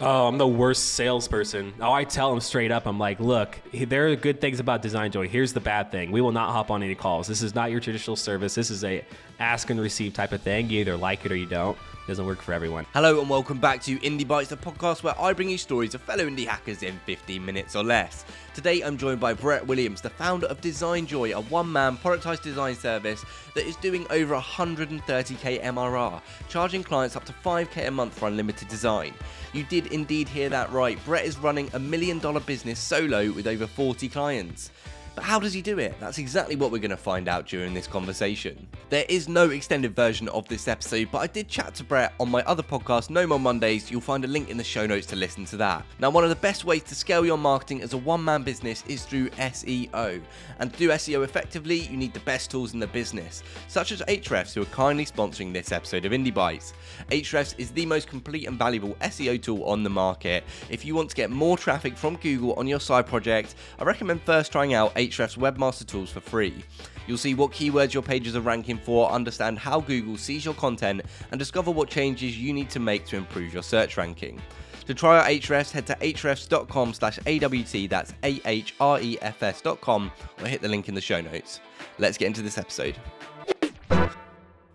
Oh, 0.00 0.28
I'm 0.28 0.38
the 0.38 0.46
worst 0.46 0.94
salesperson. 0.94 1.74
Oh, 1.80 1.92
I 1.92 2.04
tell 2.04 2.30
them 2.30 2.40
straight 2.40 2.70
up. 2.70 2.86
I'm 2.86 3.00
like, 3.00 3.18
look, 3.18 3.58
there 3.72 4.08
are 4.08 4.14
good 4.16 4.40
things 4.40 4.60
about 4.60 4.80
Design 4.80 5.10
Joy. 5.10 5.26
Here's 5.26 5.52
the 5.52 5.60
bad 5.60 5.90
thing. 5.90 6.12
We 6.12 6.20
will 6.20 6.30
not 6.30 6.52
hop 6.52 6.70
on 6.70 6.84
any 6.84 6.94
calls. 6.94 7.26
This 7.26 7.42
is 7.42 7.52
not 7.56 7.72
your 7.72 7.80
traditional 7.80 8.14
service. 8.14 8.54
This 8.54 8.70
is 8.70 8.84
a 8.84 9.04
ask 9.40 9.70
and 9.70 9.80
receive 9.80 10.14
type 10.14 10.30
of 10.30 10.40
thing. 10.40 10.70
You 10.70 10.80
either 10.80 10.96
like 10.96 11.24
it 11.26 11.32
or 11.32 11.36
you 11.36 11.46
don't. 11.46 11.76
Doesn't 12.08 12.24
work 12.24 12.40
for 12.40 12.54
everyone. 12.54 12.86
Hello 12.94 13.20
and 13.20 13.28
welcome 13.28 13.58
back 13.58 13.82
to 13.82 13.98
Indie 13.98 14.26
Bites, 14.26 14.48
the 14.48 14.56
podcast 14.56 15.02
where 15.02 15.12
I 15.20 15.34
bring 15.34 15.50
you 15.50 15.58
stories 15.58 15.94
of 15.94 16.00
fellow 16.00 16.24
indie 16.24 16.46
hackers 16.46 16.82
in 16.82 16.98
15 17.04 17.44
minutes 17.44 17.76
or 17.76 17.84
less. 17.84 18.24
Today 18.54 18.80
I'm 18.80 18.96
joined 18.96 19.20
by 19.20 19.34
Brett 19.34 19.66
Williams, 19.66 20.00
the 20.00 20.08
founder 20.08 20.46
of 20.46 20.58
Design 20.62 21.06
Joy, 21.06 21.36
a 21.36 21.42
one-man 21.42 21.98
productized 21.98 22.40
design 22.40 22.76
service 22.76 23.22
that 23.54 23.66
is 23.66 23.76
doing 23.76 24.06
over 24.08 24.34
130k 24.40 25.62
MRR, 25.62 26.22
charging 26.48 26.82
clients 26.82 27.14
up 27.14 27.26
to 27.26 27.34
5k 27.44 27.88
a 27.88 27.90
month 27.90 28.18
for 28.18 28.26
unlimited 28.28 28.68
design. 28.68 29.12
You 29.52 29.64
did 29.64 29.88
indeed 29.88 30.30
hear 30.30 30.48
that 30.48 30.72
right. 30.72 30.98
Brett 31.04 31.26
is 31.26 31.36
running 31.36 31.68
a 31.74 31.78
million 31.78 32.20
dollar 32.20 32.40
business 32.40 32.78
solo 32.78 33.30
with 33.32 33.46
over 33.46 33.66
40 33.66 34.08
clients. 34.08 34.70
But 35.18 35.24
how 35.24 35.40
does 35.40 35.52
he 35.52 35.62
do 35.62 35.80
it? 35.80 35.96
That's 35.98 36.18
exactly 36.18 36.54
what 36.54 36.70
we're 36.70 36.78
going 36.78 36.92
to 36.92 36.96
find 36.96 37.26
out 37.26 37.44
during 37.44 37.74
this 37.74 37.88
conversation. 37.88 38.68
There 38.88 39.04
is 39.08 39.28
no 39.28 39.50
extended 39.50 39.96
version 39.96 40.28
of 40.28 40.46
this 40.46 40.68
episode, 40.68 41.08
but 41.10 41.18
I 41.18 41.26
did 41.26 41.48
chat 41.48 41.74
to 41.74 41.82
Brett 41.82 42.14
on 42.20 42.30
my 42.30 42.40
other 42.44 42.62
podcast, 42.62 43.10
No 43.10 43.26
More 43.26 43.40
Mondays. 43.40 43.90
You'll 43.90 44.00
find 44.00 44.24
a 44.24 44.28
link 44.28 44.48
in 44.48 44.56
the 44.56 44.62
show 44.62 44.86
notes 44.86 45.08
to 45.08 45.16
listen 45.16 45.44
to 45.46 45.56
that. 45.56 45.84
Now, 45.98 46.10
one 46.10 46.22
of 46.22 46.30
the 46.30 46.36
best 46.36 46.64
ways 46.64 46.84
to 46.84 46.94
scale 46.94 47.26
your 47.26 47.36
marketing 47.36 47.82
as 47.82 47.94
a 47.94 47.96
one 47.96 48.22
man 48.22 48.44
business 48.44 48.84
is 48.86 49.04
through 49.04 49.30
SEO. 49.30 50.22
And 50.60 50.72
to 50.72 50.78
do 50.78 50.90
SEO 50.90 51.24
effectively, 51.24 51.80
you 51.80 51.96
need 51.96 52.14
the 52.14 52.20
best 52.20 52.52
tools 52.52 52.72
in 52.72 52.78
the 52.78 52.86
business, 52.86 53.42
such 53.66 53.90
as 53.90 54.02
Ahrefs, 54.02 54.54
who 54.54 54.62
are 54.62 54.66
kindly 54.66 55.04
sponsoring 55.04 55.52
this 55.52 55.72
episode 55.72 56.04
of 56.04 56.12
Indie 56.12 56.32
Bites. 56.32 56.74
Ahrefs 57.10 57.56
is 57.58 57.72
the 57.72 57.86
most 57.86 58.06
complete 58.06 58.46
and 58.46 58.56
valuable 58.56 58.94
SEO 59.00 59.42
tool 59.42 59.64
on 59.64 59.82
the 59.82 59.90
market. 59.90 60.44
If 60.70 60.84
you 60.84 60.94
want 60.94 61.10
to 61.10 61.16
get 61.16 61.30
more 61.30 61.58
traffic 61.58 61.96
from 61.96 62.14
Google 62.18 62.52
on 62.52 62.68
your 62.68 62.78
side 62.78 63.08
project, 63.08 63.56
I 63.80 63.82
recommend 63.82 64.22
first 64.22 64.52
trying 64.52 64.74
out 64.74 64.94
Ahrefs 64.94 65.07
Webmaster 65.16 65.86
Tools 65.86 66.10
for 66.10 66.20
free. 66.20 66.64
You'll 67.06 67.18
see 67.18 67.34
what 67.34 67.52
keywords 67.52 67.94
your 67.94 68.02
pages 68.02 68.36
are 68.36 68.40
ranking 68.40 68.78
for, 68.78 69.10
understand 69.10 69.58
how 69.58 69.80
Google 69.80 70.16
sees 70.16 70.44
your 70.44 70.54
content, 70.54 71.02
and 71.30 71.38
discover 71.38 71.70
what 71.70 71.88
changes 71.88 72.38
you 72.38 72.52
need 72.52 72.70
to 72.70 72.80
make 72.80 73.06
to 73.06 73.16
improve 73.16 73.52
your 73.52 73.62
search 73.62 73.96
ranking. 73.96 74.40
To 74.86 74.94
try 74.94 75.18
out 75.18 75.26
Ahrefs, 75.26 75.70
head 75.70 75.86
to 75.88 75.94
ahrefs.com 75.96 76.94
slash 76.94 77.18
AWT, 77.26 77.90
that's 77.90 78.14
A-H-R-E-F-S.com, 78.24 80.12
or 80.40 80.46
hit 80.46 80.62
the 80.62 80.68
link 80.68 80.88
in 80.88 80.94
the 80.94 81.00
show 81.00 81.20
notes. 81.20 81.60
Let's 81.98 82.16
get 82.16 82.26
into 82.26 82.42
this 82.42 82.58
episode. 82.58 82.96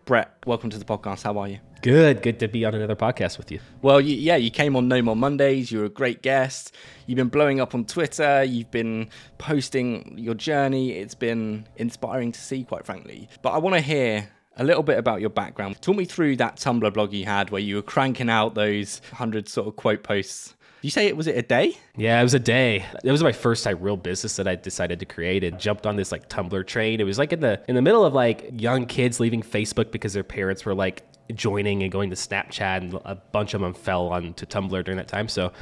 Brett, 0.06 0.34
welcome 0.46 0.70
to 0.70 0.78
the 0.78 0.84
podcast. 0.84 1.24
How 1.24 1.38
are 1.38 1.48
you? 1.48 1.60
Good. 1.82 2.22
Good 2.22 2.40
to 2.40 2.50
be 2.50 2.66
on 2.66 2.76
another 2.76 2.96
podcast 2.96 3.38
with 3.38 3.52
you. 3.52 3.60
Well, 3.82 4.02
you, 4.02 4.16
yeah, 4.16 4.36
you 4.36 4.52
came 4.52 4.76
on 4.76 4.90
No 4.90 5.02
More 5.02 5.16
Mondays. 5.16 5.72
You 5.72 5.80
were 5.80 5.86
a 5.86 5.90
great 5.90 6.22
guest. 6.22 6.76
You've 7.08 7.16
been 7.16 7.30
blowing 7.30 7.62
up 7.62 7.74
on 7.74 7.86
Twitter. 7.86 8.44
You've 8.44 8.70
been 8.70 9.10
posting 9.38 10.18
your 10.18 10.34
journey. 10.34 10.92
It's 10.92 11.16
been 11.16 11.68
inspiring 11.78 12.34
to 12.34 12.40
see, 12.40 12.66
quite 12.66 12.86
frankly. 12.86 13.30
But 13.42 13.52
I 13.52 13.60
want 13.60 13.76
to 13.76 13.82
hear 13.82 14.30
a 14.58 14.64
little 14.66 14.84
bit 14.84 14.98
about 14.98 15.22
your 15.22 15.30
background. 15.30 15.82
Talk 15.82 15.96
me 15.96 16.04
through 16.04 16.36
that 16.38 16.58
Tumblr 16.58 16.94
blog 16.94 17.14
you 17.14 17.26
had 17.26 17.50
where 17.50 17.62
you 17.62 17.76
were 17.78 17.82
cranking 17.82 18.30
out 18.30 18.56
those 18.56 19.02
100 19.12 19.48
sort 19.48 19.68
of 19.70 19.78
quote 19.78 20.04
posts 20.04 20.56
you 20.84 20.92
say 20.92 21.08
it 21.08 21.16
was 21.16 21.28
it 21.28 21.38
a 21.38 21.42
day? 21.42 21.78
Yeah, 21.96 22.20
it 22.20 22.24
was 22.24 22.34
a 22.34 22.40
day. 22.40 22.86
It 23.04 23.12
was 23.12 23.24
my 23.24 23.32
first 23.32 23.66
like 23.66 23.78
real 23.80 23.98
business 23.98 24.36
that 24.36 24.48
I 24.48 24.56
decided 24.56 25.00
to 25.00 25.06
create. 25.06 25.44
and 25.44 25.60
jumped 25.60 25.88
on 25.88 25.96
this 25.96 26.12
like 26.12 26.30
Tumblr 26.30 26.68
train. 26.68 27.00
It 27.00 27.06
was 27.06 27.18
like 27.18 27.32
in 27.32 27.40
the 27.40 27.62
in 27.68 27.76
the 27.76 27.82
middle 27.82 28.06
of 28.06 28.14
like 28.14 28.50
young 28.60 28.86
kids 28.86 29.20
leaving 29.20 29.42
Facebook 29.42 29.92
because 29.92 30.14
their 30.14 30.24
parents 30.24 30.66
were 30.66 30.76
like 30.76 31.04
joining 31.34 31.84
and 31.84 31.92
going 31.92 32.10
to 32.10 32.16
Snapchat, 32.16 32.78
and 32.82 32.94
a 33.06 33.16
bunch 33.16 33.54
of 33.54 33.62
them 33.62 33.74
fell 33.74 34.08
onto 34.08 34.46
Tumblr 34.46 34.84
during 34.84 34.98
that 34.98 35.08
time. 35.08 35.28
So 35.28 35.54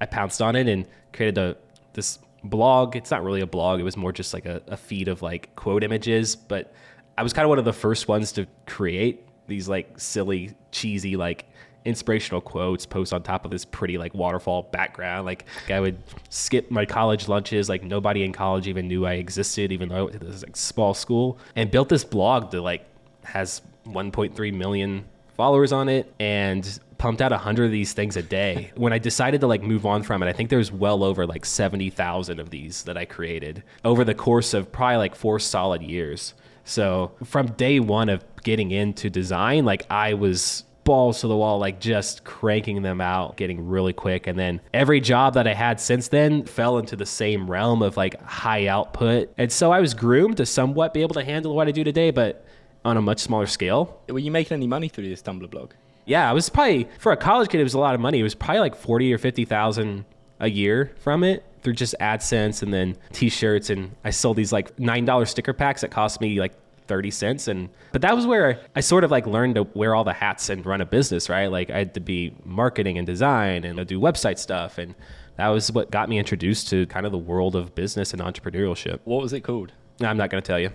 I 0.00 0.06
pounced 0.06 0.42
on 0.42 0.56
it 0.56 0.68
and 0.68 0.86
created 1.12 1.38
a 1.38 1.56
this 1.92 2.18
blog. 2.42 2.96
It's 2.96 3.10
not 3.10 3.22
really 3.22 3.40
a 3.40 3.46
blog. 3.46 3.80
It 3.80 3.84
was 3.84 3.96
more 3.96 4.12
just 4.12 4.34
like 4.34 4.46
a, 4.46 4.62
a 4.66 4.76
feed 4.76 5.08
of 5.08 5.22
like 5.22 5.54
quote 5.56 5.84
images. 5.84 6.36
But 6.36 6.74
I 7.16 7.22
was 7.22 7.32
kind 7.32 7.44
of 7.44 7.48
one 7.48 7.58
of 7.58 7.64
the 7.64 7.72
first 7.72 8.08
ones 8.08 8.32
to 8.32 8.46
create 8.66 9.24
these 9.46 9.68
like 9.68 9.98
silly, 10.00 10.54
cheesy 10.72 11.16
like 11.16 11.46
inspirational 11.84 12.40
quotes 12.40 12.86
post 12.86 13.12
on 13.12 13.22
top 13.22 13.44
of 13.44 13.50
this 13.50 13.64
pretty 13.64 13.98
like 13.98 14.14
waterfall 14.14 14.62
background. 14.72 15.26
Like 15.26 15.44
i 15.68 15.80
would 15.80 15.98
skip 16.30 16.70
my 16.70 16.84
college 16.84 17.28
lunches 17.28 17.68
like 17.68 17.82
nobody 17.82 18.24
in 18.24 18.32
college 18.32 18.66
even 18.68 18.88
knew 18.88 19.06
i 19.06 19.14
existed 19.14 19.72
even 19.72 19.88
though 19.88 20.08
it 20.08 20.22
was 20.22 20.42
like 20.42 20.56
small 20.56 20.94
school 20.94 21.38
and 21.56 21.70
built 21.70 21.88
this 21.88 22.04
blog 22.04 22.50
that 22.50 22.60
like 22.60 22.86
has 23.24 23.62
1.3 23.86 24.54
million 24.54 25.04
followers 25.36 25.72
on 25.72 25.88
it 25.88 26.12
and 26.20 26.78
pumped 26.96 27.20
out 27.20 27.32
100 27.32 27.66
of 27.66 27.70
these 27.72 27.92
things 27.92 28.16
a 28.16 28.22
day. 28.22 28.70
When 28.76 28.92
i 28.92 28.98
decided 28.98 29.40
to 29.42 29.46
like 29.46 29.62
move 29.62 29.84
on 29.84 30.02
from 30.02 30.22
it 30.22 30.28
i 30.28 30.32
think 30.32 30.48
there's 30.50 30.72
well 30.72 31.04
over 31.04 31.26
like 31.26 31.44
70000 31.44 32.40
of 32.40 32.50
these 32.50 32.82
that 32.84 32.96
i 32.96 33.04
created 33.04 33.62
over 33.84 34.04
the 34.04 34.14
course 34.14 34.54
of 34.54 34.72
probably 34.72 34.96
like 34.96 35.14
four 35.14 35.38
solid 35.38 35.82
years. 35.82 36.34
So 36.66 37.12
from 37.24 37.48
day 37.48 37.78
one 37.78 38.08
of 38.08 38.24
getting 38.42 38.70
into 38.70 39.10
design 39.10 39.64
like 39.64 39.84
i 39.90 40.14
was 40.14 40.64
balls 40.84 41.20
to 41.20 41.26
the 41.28 41.36
wall, 41.36 41.58
like 41.58 41.80
just 41.80 42.24
cranking 42.24 42.82
them 42.82 43.00
out, 43.00 43.36
getting 43.36 43.66
really 43.66 43.92
quick. 43.92 44.26
And 44.26 44.38
then 44.38 44.60
every 44.72 45.00
job 45.00 45.34
that 45.34 45.46
I 45.46 45.54
had 45.54 45.80
since 45.80 46.08
then 46.08 46.44
fell 46.44 46.78
into 46.78 46.96
the 46.96 47.06
same 47.06 47.50
realm 47.50 47.82
of 47.82 47.96
like 47.96 48.20
high 48.22 48.66
output. 48.66 49.32
And 49.38 49.50
so 49.50 49.72
I 49.72 49.80
was 49.80 49.94
groomed 49.94 50.36
to 50.36 50.46
somewhat 50.46 50.94
be 50.94 51.02
able 51.02 51.14
to 51.14 51.24
handle 51.24 51.54
what 51.54 51.68
I 51.68 51.72
do 51.72 51.84
today, 51.84 52.10
but 52.10 52.44
on 52.84 52.96
a 52.96 53.02
much 53.02 53.20
smaller 53.20 53.46
scale. 53.46 54.00
Were 54.08 54.18
you 54.18 54.30
making 54.30 54.54
any 54.54 54.66
money 54.66 54.88
through 54.88 55.08
this 55.08 55.22
Tumblr 55.22 55.48
blog? 55.50 55.72
Yeah, 56.06 56.28
I 56.28 56.32
was 56.32 56.48
probably 56.50 56.88
for 56.98 57.12
a 57.12 57.16
college 57.16 57.48
kid. 57.48 57.60
It 57.60 57.64
was 57.64 57.74
a 57.74 57.78
lot 57.78 57.94
of 57.94 58.00
money. 58.00 58.20
It 58.20 58.22
was 58.22 58.34
probably 58.34 58.60
like 58.60 58.76
forty 58.76 59.12
or 59.12 59.18
fifty 59.18 59.44
thousand 59.46 60.04
a 60.38 60.50
year 60.50 60.92
from 60.98 61.24
it 61.24 61.44
through 61.62 61.72
just 61.72 61.94
AdSense 61.98 62.62
and 62.62 62.74
then 62.74 62.96
T-shirts. 63.12 63.70
And 63.70 63.92
I 64.04 64.10
sold 64.10 64.36
these 64.36 64.52
like 64.52 64.78
nine 64.78 65.06
dollar 65.06 65.24
sticker 65.24 65.54
packs 65.54 65.80
that 65.80 65.90
cost 65.90 66.20
me 66.20 66.38
like 66.38 66.52
30 66.86 67.10
cents 67.10 67.48
and 67.48 67.68
but 67.92 68.02
that 68.02 68.14
was 68.14 68.26
where 68.26 68.60
I 68.76 68.80
sort 68.80 69.04
of 69.04 69.10
like 69.10 69.26
learned 69.26 69.54
to 69.56 69.62
wear 69.74 69.94
all 69.94 70.04
the 70.04 70.12
hats 70.12 70.50
and 70.50 70.64
run 70.64 70.80
a 70.80 70.86
business, 70.86 71.28
right? 71.28 71.46
Like 71.46 71.70
I 71.70 71.78
had 71.78 71.94
to 71.94 72.00
be 72.00 72.34
marketing 72.44 72.98
and 72.98 73.06
design 73.06 73.64
and 73.64 73.86
do 73.86 73.98
website 74.00 74.38
stuff 74.38 74.78
and 74.78 74.94
that 75.36 75.48
was 75.48 75.70
what 75.72 75.90
got 75.90 76.08
me 76.08 76.18
introduced 76.18 76.68
to 76.68 76.86
kind 76.86 77.06
of 77.06 77.12
the 77.12 77.18
world 77.18 77.56
of 77.56 77.74
business 77.74 78.12
and 78.12 78.22
entrepreneurship. 78.22 79.00
What 79.04 79.22
was 79.22 79.32
it 79.32 79.40
called? 79.40 79.72
I'm 80.00 80.16
not 80.16 80.30
going 80.30 80.42
to 80.42 80.46
tell 80.46 80.60
you. 80.60 80.70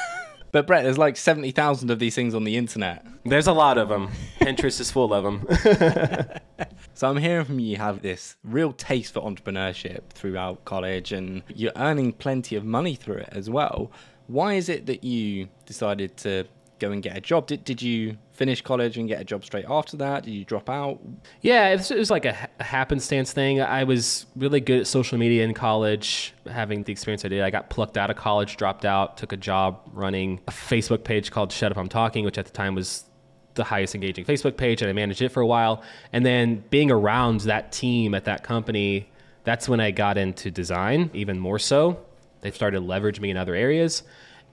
but 0.52 0.66
Brett, 0.66 0.84
there's 0.84 0.98
like 0.98 1.16
70,000 1.16 1.90
of 1.90 1.98
these 1.98 2.14
things 2.14 2.34
on 2.34 2.44
the 2.44 2.56
internet. 2.56 3.06
There's 3.24 3.46
a 3.46 3.52
lot 3.52 3.78
of 3.78 3.88
them. 3.88 4.10
Pinterest 4.40 4.80
is 4.80 4.90
full 4.90 5.14
of 5.14 5.22
them. 5.22 5.46
so 6.94 7.08
I'm 7.08 7.16
hearing 7.18 7.44
from 7.44 7.60
you, 7.60 7.70
you 7.70 7.76
have 7.76 8.02
this 8.02 8.36
real 8.42 8.72
taste 8.72 9.14
for 9.14 9.20
entrepreneurship 9.20 10.10
throughout 10.10 10.64
college 10.64 11.12
and 11.12 11.42
you're 11.48 11.72
earning 11.76 12.12
plenty 12.12 12.56
of 12.56 12.64
money 12.64 12.96
through 12.96 13.18
it 13.18 13.28
as 13.30 13.48
well. 13.48 13.92
Why 14.30 14.54
is 14.54 14.68
it 14.68 14.86
that 14.86 15.02
you 15.02 15.48
decided 15.66 16.16
to 16.18 16.44
go 16.78 16.92
and 16.92 17.02
get 17.02 17.16
a 17.16 17.20
job? 17.20 17.48
Did, 17.48 17.64
did 17.64 17.82
you 17.82 18.16
finish 18.32 18.62
college 18.62 18.96
and 18.96 19.08
get 19.08 19.20
a 19.20 19.24
job 19.24 19.44
straight 19.44 19.64
after 19.68 19.96
that? 19.96 20.22
Did 20.22 20.30
you 20.30 20.44
drop 20.44 20.70
out? 20.70 21.00
Yeah, 21.40 21.70
it 21.70 21.78
was, 21.78 21.90
it 21.90 21.98
was 21.98 22.12
like 22.12 22.24
a, 22.24 22.48
a, 22.60 22.62
happenstance 22.62 23.32
thing. 23.32 23.60
I 23.60 23.82
was 23.82 24.26
really 24.36 24.60
good 24.60 24.82
at 24.82 24.86
social 24.86 25.18
media 25.18 25.42
in 25.42 25.52
college, 25.52 26.32
having 26.48 26.84
the 26.84 26.92
experience 26.92 27.24
I 27.24 27.28
did. 27.28 27.42
I 27.42 27.50
got 27.50 27.70
plucked 27.70 27.96
out 27.96 28.08
of 28.08 28.16
college, 28.16 28.56
dropped 28.56 28.84
out, 28.84 29.16
took 29.16 29.32
a 29.32 29.36
job 29.36 29.80
running 29.92 30.40
a 30.46 30.52
Facebook 30.52 31.02
page 31.02 31.32
called 31.32 31.50
Shut 31.50 31.72
Up 31.72 31.76
I'm 31.76 31.88
Talking, 31.88 32.24
which 32.24 32.38
at 32.38 32.46
the 32.46 32.52
time 32.52 32.76
was 32.76 33.06
the 33.54 33.64
highest 33.64 33.96
engaging 33.96 34.24
Facebook 34.24 34.56
page, 34.56 34.80
and 34.80 34.88
I 34.88 34.92
managed 34.92 35.22
it 35.22 35.30
for 35.30 35.40
a 35.40 35.46
while. 35.46 35.82
And 36.12 36.24
then 36.24 36.62
being 36.70 36.92
around 36.92 37.40
that 37.40 37.72
team 37.72 38.14
at 38.14 38.26
that 38.26 38.44
company, 38.44 39.10
that's 39.42 39.68
when 39.68 39.80
I 39.80 39.90
got 39.90 40.16
into 40.16 40.52
design 40.52 41.10
even 41.14 41.36
more 41.40 41.58
so. 41.58 42.06
They 42.40 42.50
started 42.50 42.80
to 42.80 42.84
leverage 42.84 43.20
me 43.20 43.30
in 43.30 43.36
other 43.36 43.54
areas. 43.54 44.02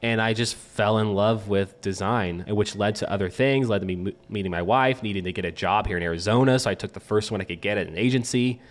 And 0.02 0.22
I 0.22 0.34
just 0.34 0.56
fell 0.56 1.00
in 1.00 1.14
love 1.14 1.48
with 1.48 1.82
design, 1.82 2.46
which 2.48 2.76
led 2.76 2.96
to 2.98 3.12
other 3.12 3.30
things, 3.30 3.68
led 3.68 3.80
to 3.80 3.86
me 3.88 4.14
meeting 4.30 4.52
my 4.52 4.62
wife, 4.62 5.02
needing 5.02 5.24
to 5.24 5.32
get 5.32 5.44
a 5.44 5.52
job 5.52 5.88
here 5.88 5.98
in 5.98 6.04
Arizona. 6.04 6.60
So 6.60 6.70
I 6.70 6.76
took 6.76 6.94
the 6.94 7.00
first 7.00 7.32
one 7.32 7.42
I 7.42 7.46
could 7.46 7.62
get 7.62 7.80
at 7.80 7.88
an 7.88 7.98
agency, 7.98 8.62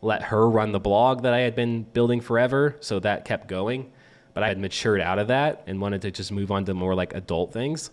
let 0.00 0.22
her 0.22 0.48
run 0.48 0.72
the 0.72 0.80
blog 0.80 1.22
that 1.24 1.34
I 1.34 1.40
had 1.40 1.54
been 1.54 1.82
building 1.82 2.22
forever. 2.22 2.76
So 2.80 2.98
that 3.00 3.26
kept 3.26 3.46
going. 3.46 3.92
But 4.32 4.42
I 4.42 4.48
had 4.48 4.58
matured 4.58 5.00
out 5.02 5.18
of 5.18 5.28
that 5.28 5.64
and 5.66 5.80
wanted 5.80 6.00
to 6.02 6.10
just 6.10 6.32
move 6.32 6.50
on 6.50 6.64
to 6.64 6.72
more 6.72 6.94
like 6.94 7.14
adult 7.14 7.52
things. 7.52 7.90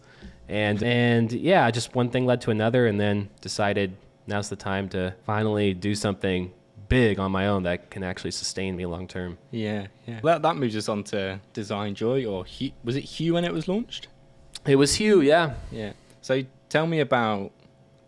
And, 0.48 0.82
and 0.82 1.30
yeah, 1.32 1.70
just 1.72 1.94
one 1.94 2.10
thing 2.10 2.26
led 2.26 2.40
to 2.42 2.52
another, 2.52 2.88
and 2.88 2.98
then 2.98 3.30
decided 3.42 3.98
now's 4.28 4.48
the 4.48 4.56
time 4.56 4.88
to 4.90 5.14
finally 5.26 5.74
do 5.74 5.94
something 5.94 6.54
big 6.90 7.20
on 7.20 7.32
my 7.32 7.48
own 7.48 7.64
that 7.64 7.90
can 7.90 8.04
actually 8.04 8.32
sustain 8.32 8.76
me 8.76 8.86
long 8.86 9.08
term. 9.08 9.38
Yeah, 9.52 9.88
yeah. 10.06 10.20
Well, 10.22 10.40
that 10.40 10.56
moves 10.56 10.76
us 10.76 10.90
on 10.90 11.04
to 11.06 11.40
Design 11.54 11.96
Joy, 11.96 12.26
or 12.26 12.46
Hue. 12.46 12.72
was 12.84 12.96
it 12.96 13.04
Hue 13.04 13.34
when 13.34 13.46
it 13.46 13.54
was 13.54 13.68
launched? 13.68 14.08
It 14.66 14.76
was 14.76 14.96
Hue, 14.96 15.22
yeah. 15.22 15.54
Yeah. 15.72 15.94
So 16.22 16.44
tell 16.70 16.88
me 16.88 17.00
about 17.00 17.52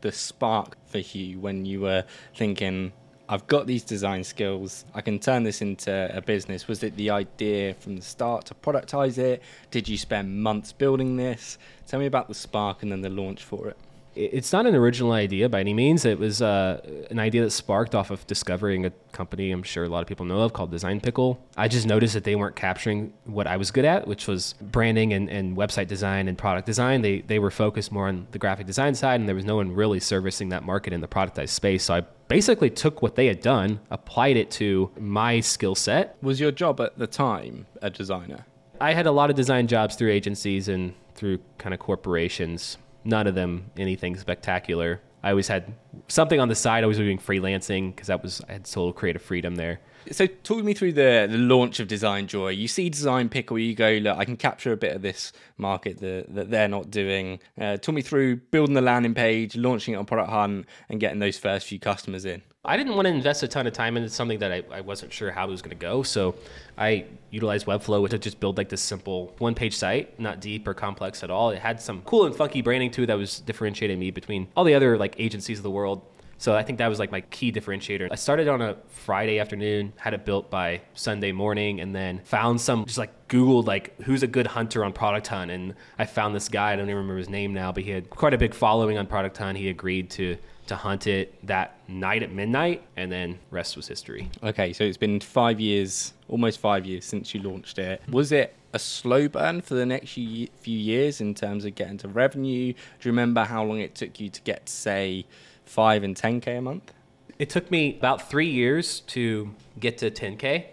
the 0.02 0.12
spark 0.12 0.78
for 0.88 1.00
Hue 1.00 1.40
when 1.40 1.66
you 1.66 1.81
were 1.81 2.06
thinking, 2.36 2.92
I've 3.28 3.46
got 3.46 3.68
these 3.68 3.84
design 3.84 4.24
skills, 4.24 4.86
I 4.96 5.02
can 5.02 5.20
turn 5.20 5.44
this 5.44 5.62
into 5.62 6.10
a 6.16 6.22
business. 6.22 6.68
Was 6.68 6.81
it 6.81 6.96
the 6.96 7.12
idea 7.12 7.76
from 7.76 7.96
the 7.96 8.02
start 8.02 8.46
to 8.46 8.56
productize 8.56 9.20
it? 9.20 9.44
Did 9.70 9.88
you 9.88 9.98
spend 9.98 10.42
months 10.42 10.72
building 10.74 11.16
this? 11.16 11.60
Tell 11.86 12.00
me 12.00 12.08
about 12.08 12.28
the 12.28 12.34
spark 12.34 12.81
and 12.81 12.92
then 12.92 13.02
the 13.02 13.10
launch 13.10 13.44
for 13.44 13.68
it. 13.68 13.78
It's 14.15 14.51
not 14.51 14.65
an 14.65 14.75
original 14.75 15.11
idea 15.11 15.47
by 15.50 15.59
any 15.59 15.73
means. 15.73 16.03
It 16.03 16.19
was 16.19 16.41
uh, 16.41 16.81
an 17.09 17.19
idea 17.19 17.44
that 17.44 17.51
sparked 17.51 17.95
off 17.95 18.11
of 18.11 18.25
discovering 18.27 18.85
a 18.85 18.91
company 19.11 19.51
I'm 19.51 19.63
sure 19.63 19.83
a 19.83 19.89
lot 19.89 20.01
of 20.01 20.07
people 20.07 20.25
know 20.25 20.41
of 20.41 20.53
called 20.53 20.71
Design 20.71 21.00
Pickle. 21.00 21.39
I 21.56 21.67
just 21.67 21.88
noticed 21.88 22.15
that 22.15 22.23
they 22.23 22.35
weren't 22.35 22.56
capturing 22.56 23.13
what 23.25 23.47
I 23.47 23.57
was 23.57 23.71
good 23.71 23.85
at, 23.85 24.07
which 24.07 24.27
was 24.27 24.56
branding 24.61 25.13
and, 25.13 25.29
and 25.29 25.56
website 25.56 25.88
design 25.88 26.27
and 26.27 26.38
product 26.38 26.65
design. 26.65 27.01
They, 27.01 27.21
they 27.21 27.39
were 27.39 27.51
focused 27.51 27.91
more 27.91 28.07
on 28.07 28.27
the 28.31 28.39
graphic 28.39 28.67
design 28.67 28.95
side, 28.95 29.19
and 29.19 29.27
there 29.27 29.35
was 29.35 29.45
no 29.45 29.56
one 29.56 29.73
really 29.73 30.00
servicing 30.00 30.50
that 30.50 30.63
market 30.63 30.91
in 30.91 31.01
the 31.01 31.07
productized 31.07 31.50
space. 31.50 31.83
So 31.83 31.95
I 31.95 32.01
basically 32.27 32.69
took 32.69 33.01
what 33.01 33.15
they 33.15 33.27
had 33.27 33.41
done, 33.41 33.79
applied 33.91 34.38
it 34.38 34.51
to 34.51 34.91
my 35.00 35.39
skill 35.39 35.75
set. 35.75 36.17
Was 36.21 36.39
your 36.39 36.51
job 36.51 36.81
at 36.81 36.97
the 36.97 37.07
time 37.07 37.67
a 37.81 37.89
designer? 37.89 38.45
I 38.81 38.94
had 38.94 39.06
a 39.07 39.11
lot 39.11 39.29
of 39.29 39.35
design 39.35 39.67
jobs 39.67 39.95
through 39.95 40.11
agencies 40.11 40.67
and 40.67 40.94
through 41.15 41.39
kind 41.57 41.73
of 41.73 41.79
corporations. 41.79 42.77
None 43.04 43.28
of 43.28 43.36
them 43.36 43.72
anything 43.78 44.16
spectacular. 44.18 45.01
I 45.22 45.31
always 45.31 45.48
had 45.48 45.74
something 46.07 46.40
on 46.40 46.48
the 46.48 46.56
side. 46.56 46.84
I 46.84 46.88
was 46.88 46.98
doing 46.98 47.18
freelancing 47.18 47.94
because 47.94 48.07
that 48.07 48.24
was 48.24 48.42
I 48.48 48.54
had 48.54 48.66
total 48.66 48.94
creative 48.94 49.22
freedom 49.22 49.56
there. 49.56 49.80
So 50.12 50.28
talk 50.28 50.63
me 50.63 50.74
through 50.74 50.94
the, 50.94 51.28
the 51.30 51.38
launch 51.38 51.80
of 51.80 51.88
Design 51.88 52.28
Joy. 52.28 52.50
You 52.50 52.68
see 52.68 52.90
Design 52.90 53.30
Pickle, 53.30 53.60
you 53.60 53.75
go, 53.75 53.92
look, 54.01 54.18
I 54.18 54.25
can 54.25 54.38
capture 54.38 54.72
a 54.72 54.78
bit 54.78 54.96
of 54.96 55.01
this 55.01 55.34
market 55.57 56.00
that, 56.00 56.34
that 56.34 56.50
they're 56.50 56.69
not 56.69 56.90
doing. 56.90 57.40
Uh, 57.60 57.78
talk 57.78 57.94
me 57.94 58.01
through 58.01 58.38
building 58.38 58.75
the 58.75 58.81
landing 58.81 59.13
page, 59.13 59.56
launching 59.56 59.94
it 59.94 59.98
on 59.98 60.06
Product 60.06 60.30
Hunt, 60.30 60.66
and 60.88 61.00
getting 61.00 61.19
those 61.19 61.38
first 61.38 61.68
few 61.68 61.80
customers 61.80 62.25
in. 62.25 62.42
I 62.69 62.77
didn't 62.77 62.94
want 62.94 63.07
to 63.07 63.12
invest 63.12 63.42
a 63.42 63.48
ton 63.48 63.66
of 63.66 63.74
time 63.74 63.98
into 63.98 64.10
something 64.10 64.38
that 64.39 64.51
I, 64.51 64.62
I 64.71 64.81
wasn't 64.81 65.12
sure 65.12 65.31
how 65.31 65.48
it 65.48 65.50
was 65.50 65.63
going 65.63 65.75
to 65.75 65.81
go. 65.81 66.04
So 66.04 66.36
I 66.77 67.06
utilized 67.31 67.66
Webflow 67.66 68.07
to 68.07 68.19
just 68.19 68.39
build 68.39 68.57
like 68.57 68.69
this 68.69 68.80
simple 68.80 69.33
one 69.39 69.56
page 69.56 69.75
site, 69.75 70.19
not 70.19 70.39
deep 70.39 70.68
or 70.68 70.75
complex 70.75 71.24
at 71.24 71.31
all. 71.31 71.50
It 71.50 71.57
had 71.57 71.81
some 71.81 72.04
cool 72.04 72.27
and 72.27 72.36
funky 72.36 72.62
branding 72.62 72.92
too 72.92 73.07
that 73.07 73.18
was 73.18 73.39
differentiating 73.39 73.98
me 73.98 74.12
between 74.12 74.50
all 74.56 74.63
the 74.66 74.75
other 74.75 75.00
like 75.00 75.16
agencies 75.18 75.57
of 75.57 75.63
the 75.63 75.71
world. 75.71 76.04
So 76.38 76.56
I 76.56 76.62
think 76.62 76.77
that 76.77 76.88
was 76.88 77.00
like 77.00 77.12
my 77.12 77.21
key 77.21 77.51
differentiator. 77.51 78.07
I 78.12 78.16
started 78.16 78.48
on 78.48 78.62
a 78.62 78.77
Friday 78.88 79.39
afternoon, 79.39 79.92
had 79.98 80.13
it 80.13 80.24
built 80.24 80.51
by 80.51 80.81
Sunday 80.94 81.31
morning, 81.31 81.81
and 81.81 81.94
then 81.94 82.19
found 82.24 82.62
some 82.62 82.86
just 82.86 83.00
like 83.00 83.27
Googled 83.27 83.66
like 83.66 84.00
who's 84.04 84.21
a 84.21 84.27
good 84.27 84.45
hunter 84.48 84.86
on 84.86 84.94
Product 84.94 85.25
Hunt, 85.25 85.50
and 85.50 85.74
I 85.98 86.06
found 86.06 86.33
this 86.33 86.48
guy. 86.48 86.71
I 86.71 86.75
don't 86.75 86.86
even 86.86 86.98
remember 86.98 87.18
his 87.18 87.30
name 87.30 87.51
now, 87.51 87.71
but 87.71 87.83
he 87.83 87.89
had 87.89 88.10
quite 88.12 88.33
a 88.33 88.38
big 88.38 88.54
following 88.54 88.98
on 88.98 89.07
Product 89.07 89.36
Hunt. 89.36 89.57
He 89.57 89.69
agreed 89.69 90.12
to 90.12 90.38
to 90.69 90.75
hunt 90.75 91.07
it 91.07 91.36
that 91.45 91.77
night 91.88 92.24
at 92.24 92.31
midnight, 92.31 92.83
and 92.95 93.12
then 93.12 93.38
rest 93.51 93.75
was 93.75 93.88
history. 93.88 94.30
Okay, 94.42 94.71
so 94.71 94.83
it's 94.83 94.98
been 94.98 95.19
five 95.19 95.60
years, 95.60 96.13
almost 96.27 96.60
five 96.60 96.86
years 96.86 97.06
since 97.06 97.33
you 97.33 97.42
launched 97.42 97.77
it. 97.77 98.01
Was 98.10 98.31
it 98.31 98.56
a 98.74 98.80
slow 98.80 99.27
burn 99.27 99.62
for 99.62 99.74
the 99.74 99.86
next 99.86 100.12
few 100.12 100.48
years 100.63 101.21
in 101.21 101.33
terms 101.33 101.66
of 101.66 101.75
getting 101.75 101.98
to 101.98 102.07
revenue? 102.07 102.74
Do 102.74 103.10
you 103.10 103.12
remember 103.12 103.44
how 103.44 103.63
long 103.63 103.80
it 103.80 103.95
took 103.95 104.19
you 104.19 104.30
to 104.30 104.42
get, 104.42 104.69
say, 104.69 105.25
five 105.66 106.04
and 106.04 106.16
10K 106.16 106.60
a 106.60 106.62
month? 106.62 106.94
It 107.38 107.50
took 107.50 107.69
me 107.71 107.98
about 107.98 108.30
three 108.30 108.50
years 108.50 109.01
to 109.01 109.51
get 109.80 109.98
to 110.00 110.12
10K. 110.12 110.66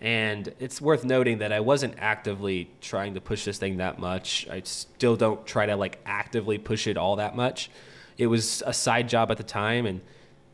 And 0.00 0.52
it's 0.58 0.80
worth 0.80 1.04
noting 1.04 1.38
that 1.38 1.52
I 1.52 1.60
wasn't 1.60 1.94
actively 1.98 2.70
trying 2.80 3.14
to 3.14 3.20
push 3.20 3.44
this 3.44 3.58
thing 3.58 3.76
that 3.76 4.00
much. 4.00 4.48
I 4.50 4.62
still 4.64 5.14
don't 5.14 5.46
try 5.46 5.66
to 5.66 5.76
like 5.76 6.00
actively 6.04 6.58
push 6.58 6.88
it 6.88 6.96
all 6.96 7.16
that 7.16 7.36
much 7.36 7.70
it 8.22 8.26
was 8.26 8.62
a 8.66 8.72
side 8.72 9.08
job 9.08 9.30
at 9.30 9.36
the 9.36 9.42
time, 9.42 9.86
and 9.86 10.00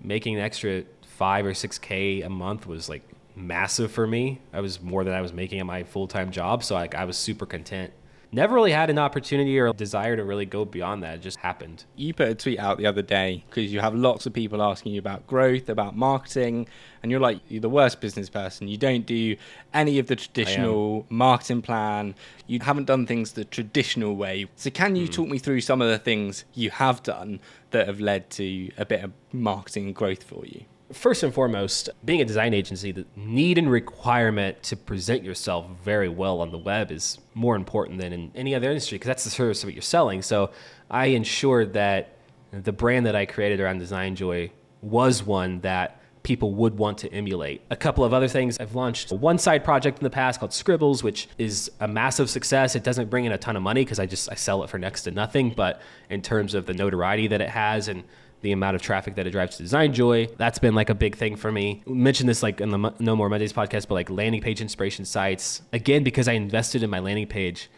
making 0.02 0.34
an 0.34 0.40
extra 0.40 0.84
five 1.02 1.44
or 1.44 1.54
six 1.54 1.78
k 1.78 2.22
a 2.22 2.30
month 2.30 2.66
was 2.66 2.88
like 2.88 3.02
massive 3.36 3.92
for 3.92 4.06
me. 4.06 4.40
I 4.52 4.60
was 4.60 4.80
more 4.80 5.04
than 5.04 5.14
I 5.14 5.20
was 5.20 5.32
making 5.32 5.60
at 5.60 5.66
my 5.66 5.82
full 5.82 6.08
time 6.08 6.30
job, 6.30 6.64
so 6.64 6.74
like 6.74 6.94
I 6.94 7.04
was 7.04 7.16
super 7.16 7.46
content 7.46 7.92
never 8.30 8.54
really 8.54 8.72
had 8.72 8.90
an 8.90 8.98
opportunity 8.98 9.58
or 9.58 9.72
desire 9.72 10.16
to 10.16 10.24
really 10.24 10.44
go 10.44 10.64
beyond 10.64 11.02
that. 11.02 11.16
It 11.16 11.22
just 11.22 11.38
happened. 11.38 11.84
You 11.96 12.12
put 12.12 12.28
a 12.28 12.34
tweet 12.34 12.58
out 12.58 12.78
the 12.78 12.86
other 12.86 13.02
day 13.02 13.44
because 13.48 13.72
you 13.72 13.80
have 13.80 13.94
lots 13.94 14.26
of 14.26 14.32
people 14.32 14.62
asking 14.62 14.92
you 14.92 14.98
about 14.98 15.26
growth, 15.26 15.68
about 15.68 15.96
marketing, 15.96 16.68
and 17.02 17.10
you're 17.10 17.20
like, 17.20 17.40
you're 17.48 17.60
the 17.60 17.68
worst 17.68 18.00
business 18.00 18.28
person. 18.28 18.68
You 18.68 18.76
don't 18.76 19.06
do 19.06 19.36
any 19.72 19.98
of 19.98 20.08
the 20.08 20.16
traditional 20.16 21.06
marketing 21.08 21.62
plan. 21.62 22.14
You 22.46 22.60
haven't 22.60 22.84
done 22.84 23.06
things 23.06 23.32
the 23.32 23.44
traditional 23.44 24.14
way. 24.14 24.46
So, 24.56 24.70
can 24.70 24.96
you 24.96 25.08
mm. 25.08 25.12
talk 25.12 25.28
me 25.28 25.38
through 25.38 25.60
some 25.62 25.80
of 25.80 25.88
the 25.88 25.98
things 25.98 26.44
you 26.54 26.70
have 26.70 27.02
done 27.02 27.40
that 27.70 27.86
have 27.86 28.00
led 28.00 28.30
to 28.30 28.70
a 28.76 28.84
bit 28.84 29.04
of 29.04 29.12
marketing 29.32 29.92
growth 29.92 30.22
for 30.22 30.44
you? 30.46 30.64
First 30.92 31.22
and 31.22 31.34
foremost, 31.34 31.90
being 32.04 32.22
a 32.22 32.24
design 32.24 32.54
agency, 32.54 32.92
the 32.92 33.04
need 33.14 33.58
and 33.58 33.70
requirement 33.70 34.62
to 34.64 34.76
present 34.76 35.22
yourself 35.22 35.66
very 35.84 36.08
well 36.08 36.40
on 36.40 36.50
the 36.50 36.56
web 36.56 36.90
is 36.90 37.18
more 37.34 37.56
important 37.56 38.00
than 38.00 38.12
in 38.12 38.32
any 38.34 38.54
other 38.54 38.70
industry 38.70 38.96
because 38.96 39.08
that's 39.08 39.24
the 39.24 39.30
service 39.30 39.62
of 39.62 39.66
what 39.66 39.74
you're 39.74 39.82
selling. 39.82 40.22
So 40.22 40.50
I 40.90 41.06
ensured 41.06 41.74
that 41.74 42.16
the 42.52 42.72
brand 42.72 43.04
that 43.04 43.14
I 43.14 43.26
created 43.26 43.60
around 43.60 43.78
Design 43.78 44.16
Joy 44.16 44.50
was 44.80 45.22
one 45.22 45.60
that 45.60 45.97
people 46.28 46.52
would 46.52 46.76
want 46.76 46.98
to 46.98 47.10
emulate. 47.10 47.62
A 47.70 47.76
couple 47.76 48.04
of 48.04 48.12
other 48.12 48.28
things 48.28 48.58
I've 48.60 48.74
launched 48.74 49.10
a 49.12 49.14
one 49.14 49.38
side 49.38 49.64
project 49.64 49.98
in 49.98 50.04
the 50.04 50.10
past 50.10 50.38
called 50.38 50.52
Scribbles, 50.52 51.02
which 51.02 51.26
is 51.38 51.70
a 51.80 51.88
massive 51.88 52.28
success. 52.28 52.76
It 52.76 52.84
doesn't 52.84 53.08
bring 53.08 53.24
in 53.24 53.32
a 53.32 53.38
ton 53.38 53.56
of 53.56 53.62
money 53.62 53.82
because 53.82 53.98
I 53.98 54.04
just 54.04 54.30
I 54.30 54.34
sell 54.34 54.62
it 54.62 54.68
for 54.68 54.78
next 54.78 55.04
to 55.04 55.10
nothing, 55.10 55.54
but 55.56 55.80
in 56.10 56.20
terms 56.20 56.52
of 56.52 56.66
the 56.66 56.74
notoriety 56.74 57.28
that 57.28 57.40
it 57.40 57.48
has 57.48 57.88
and 57.88 58.04
the 58.42 58.52
amount 58.52 58.76
of 58.76 58.82
traffic 58.82 59.14
that 59.14 59.26
it 59.26 59.30
drives 59.30 59.56
to 59.56 59.62
Design 59.62 59.94
Joy. 59.94 60.28
That's 60.36 60.58
been 60.58 60.74
like 60.74 60.90
a 60.90 60.94
big 60.94 61.16
thing 61.16 61.34
for 61.34 61.50
me. 61.50 61.82
Mentioned 61.86 62.28
this 62.28 62.42
like 62.42 62.60
in 62.60 62.68
the 62.68 62.94
No 62.98 63.16
More 63.16 63.30
Mondays 63.30 63.54
podcast, 63.54 63.88
but 63.88 63.94
like 63.94 64.10
landing 64.10 64.42
page 64.42 64.60
inspiration 64.60 65.06
sites. 65.06 65.62
Again, 65.72 66.04
because 66.04 66.28
I 66.28 66.32
invested 66.32 66.82
in 66.82 66.90
my 66.90 66.98
landing 66.98 67.26
page, 67.26 67.70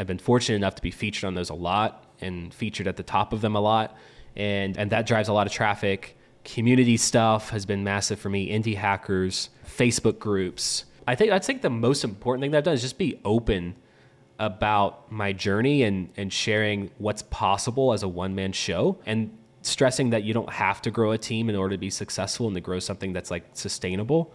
I've 0.00 0.06
been 0.06 0.18
fortunate 0.18 0.56
enough 0.56 0.76
to 0.76 0.82
be 0.82 0.90
featured 0.90 1.24
on 1.24 1.34
those 1.34 1.50
a 1.50 1.54
lot 1.54 2.06
and 2.22 2.54
featured 2.54 2.88
at 2.88 2.96
the 2.96 3.02
top 3.02 3.34
of 3.34 3.42
them 3.42 3.54
a 3.54 3.60
lot. 3.60 3.94
And 4.34 4.78
and 4.78 4.90
that 4.92 5.06
drives 5.06 5.28
a 5.28 5.34
lot 5.34 5.46
of 5.46 5.52
traffic. 5.52 6.16
Community 6.44 6.96
stuff 6.96 7.50
has 7.50 7.66
been 7.66 7.84
massive 7.84 8.18
for 8.18 8.30
me. 8.30 8.50
Indie 8.50 8.76
hackers, 8.76 9.50
Facebook 9.66 10.18
groups. 10.18 10.84
I 11.06 11.14
think 11.14 11.32
I 11.32 11.38
think 11.38 11.62
the 11.62 11.70
most 11.70 12.04
important 12.04 12.42
thing 12.42 12.50
that 12.52 12.58
I've 12.58 12.64
done 12.64 12.74
is 12.74 12.82
just 12.82 12.98
be 12.98 13.20
open 13.24 13.76
about 14.38 15.10
my 15.10 15.32
journey 15.32 15.82
and 15.82 16.10
and 16.16 16.32
sharing 16.32 16.90
what's 16.98 17.22
possible 17.22 17.92
as 17.92 18.02
a 18.02 18.08
one 18.08 18.34
man 18.34 18.52
show. 18.52 18.98
And 19.06 19.36
stressing 19.62 20.10
that 20.10 20.24
you 20.24 20.32
don't 20.32 20.50
have 20.50 20.80
to 20.82 20.90
grow 20.90 21.12
a 21.12 21.18
team 21.18 21.48
in 21.48 21.56
order 21.56 21.74
to 21.74 21.78
be 21.78 21.90
successful 21.90 22.46
and 22.46 22.54
to 22.54 22.60
grow 22.60 22.78
something 22.78 23.12
that's 23.12 23.30
like 23.30 23.44
sustainable. 23.52 24.32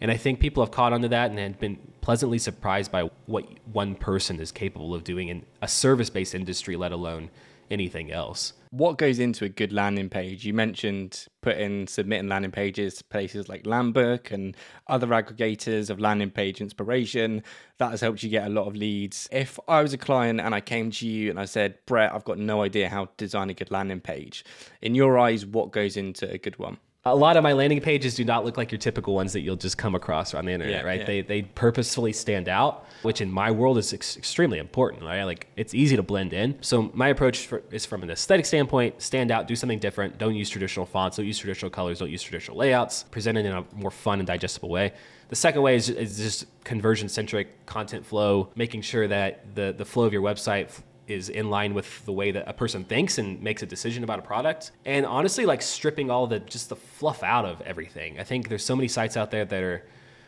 And 0.00 0.10
I 0.10 0.16
think 0.16 0.38
people 0.38 0.62
have 0.62 0.70
caught 0.70 0.92
onto 0.92 1.08
that 1.08 1.30
and 1.30 1.38
have 1.38 1.58
been 1.58 1.76
pleasantly 2.00 2.38
surprised 2.38 2.92
by 2.92 3.10
what 3.26 3.44
one 3.72 3.94
person 3.96 4.38
is 4.38 4.52
capable 4.52 4.94
of 4.94 5.02
doing 5.02 5.28
in 5.28 5.44
a 5.60 5.68
service 5.68 6.10
based 6.10 6.34
industry, 6.34 6.76
let 6.76 6.92
alone 6.92 7.30
anything 7.70 8.12
else. 8.12 8.52
What 8.70 8.98
goes 8.98 9.18
into 9.18 9.44
a 9.44 9.48
good 9.48 9.72
landing 9.72 10.10
page? 10.10 10.44
You 10.44 10.52
mentioned 10.52 11.26
putting 11.40 11.86
submitting 11.86 12.28
landing 12.28 12.50
pages 12.50 12.96
to 12.96 13.04
places 13.04 13.48
like 13.48 13.64
Landbook 13.64 14.30
and 14.30 14.56
other 14.88 15.06
aggregators 15.06 15.88
of 15.88 15.98
landing 15.98 16.30
page 16.30 16.60
inspiration. 16.60 17.42
That 17.78 17.92
has 17.92 18.02
helped 18.02 18.22
you 18.22 18.28
get 18.28 18.46
a 18.46 18.50
lot 18.50 18.66
of 18.66 18.76
leads. 18.76 19.28
If 19.32 19.58
I 19.68 19.80
was 19.82 19.94
a 19.94 19.98
client 19.98 20.40
and 20.40 20.54
I 20.54 20.60
came 20.60 20.90
to 20.90 21.06
you 21.06 21.30
and 21.30 21.40
I 21.40 21.46
said, 21.46 21.78
Brett, 21.86 22.12
I've 22.14 22.24
got 22.24 22.38
no 22.38 22.62
idea 22.62 22.88
how 22.88 23.06
to 23.06 23.12
design 23.16 23.48
a 23.48 23.54
good 23.54 23.70
landing 23.70 24.00
page, 24.00 24.44
in 24.82 24.94
your 24.94 25.18
eyes, 25.18 25.46
what 25.46 25.70
goes 25.70 25.96
into 25.96 26.30
a 26.30 26.36
good 26.36 26.58
one? 26.58 26.76
A 27.04 27.14
lot 27.14 27.36
of 27.36 27.42
my 27.42 27.52
landing 27.52 27.80
pages 27.80 28.14
do 28.14 28.24
not 28.24 28.44
look 28.44 28.56
like 28.56 28.72
your 28.72 28.78
typical 28.78 29.14
ones 29.14 29.32
that 29.32 29.40
you'll 29.40 29.56
just 29.56 29.78
come 29.78 29.94
across 29.94 30.34
on 30.34 30.44
the 30.44 30.52
internet, 30.52 30.82
yeah, 30.82 30.86
right? 30.86 31.00
Yeah. 31.00 31.06
They 31.06 31.20
they 31.22 31.42
purposefully 31.42 32.12
stand 32.12 32.48
out, 32.48 32.86
which 33.02 33.20
in 33.20 33.30
my 33.30 33.50
world 33.50 33.78
is 33.78 33.92
ex- 33.92 34.16
extremely 34.16 34.58
important, 34.58 35.02
right? 35.02 35.22
Like 35.24 35.48
it's 35.56 35.74
easy 35.74 35.96
to 35.96 36.02
blend 36.02 36.32
in. 36.32 36.58
So 36.60 36.90
my 36.94 37.08
approach 37.08 37.46
for, 37.46 37.62
is 37.70 37.86
from 37.86 38.02
an 38.02 38.10
aesthetic 38.10 38.46
standpoint: 38.46 39.00
stand 39.00 39.30
out, 39.30 39.46
do 39.46 39.56
something 39.56 39.78
different. 39.78 40.18
Don't 40.18 40.34
use 40.34 40.50
traditional 40.50 40.86
fonts, 40.86 41.16
don't 41.16 41.26
use 41.26 41.38
traditional 41.38 41.70
colors, 41.70 42.00
don't 42.00 42.10
use 42.10 42.22
traditional 42.22 42.56
layouts. 42.56 43.04
Present 43.04 43.38
it 43.38 43.46
in 43.46 43.52
a 43.52 43.64
more 43.74 43.90
fun 43.90 44.18
and 44.18 44.26
digestible 44.26 44.68
way. 44.68 44.92
The 45.28 45.36
second 45.36 45.62
way 45.62 45.76
is, 45.76 45.90
is 45.90 46.16
just 46.16 46.46
conversion 46.64 47.08
centric 47.08 47.66
content 47.66 48.06
flow, 48.06 48.50
making 48.56 48.82
sure 48.82 49.06
that 49.08 49.54
the 49.54 49.74
the 49.76 49.84
flow 49.84 50.04
of 50.04 50.12
your 50.12 50.22
website 50.22 50.70
is 51.08 51.28
in 51.28 51.50
line 51.50 51.74
with 51.74 52.04
the 52.04 52.12
way 52.12 52.30
that 52.30 52.48
a 52.48 52.52
person 52.52 52.84
thinks 52.84 53.18
and 53.18 53.42
makes 53.42 53.62
a 53.62 53.66
decision 53.66 54.04
about 54.04 54.18
a 54.18 54.22
product. 54.22 54.72
And 54.84 55.06
honestly, 55.06 55.46
like 55.46 55.62
stripping 55.62 56.10
all 56.10 56.26
the 56.26 56.40
just 56.40 56.68
the 56.68 56.76
fluff 56.76 57.22
out 57.22 57.44
of 57.44 57.60
everything. 57.62 58.18
I 58.18 58.24
think 58.24 58.48
there's 58.48 58.64
so 58.64 58.76
many 58.76 58.88
sites 58.88 59.16
out 59.16 59.30
there 59.30 59.44
that 59.44 59.62
are 59.62 59.84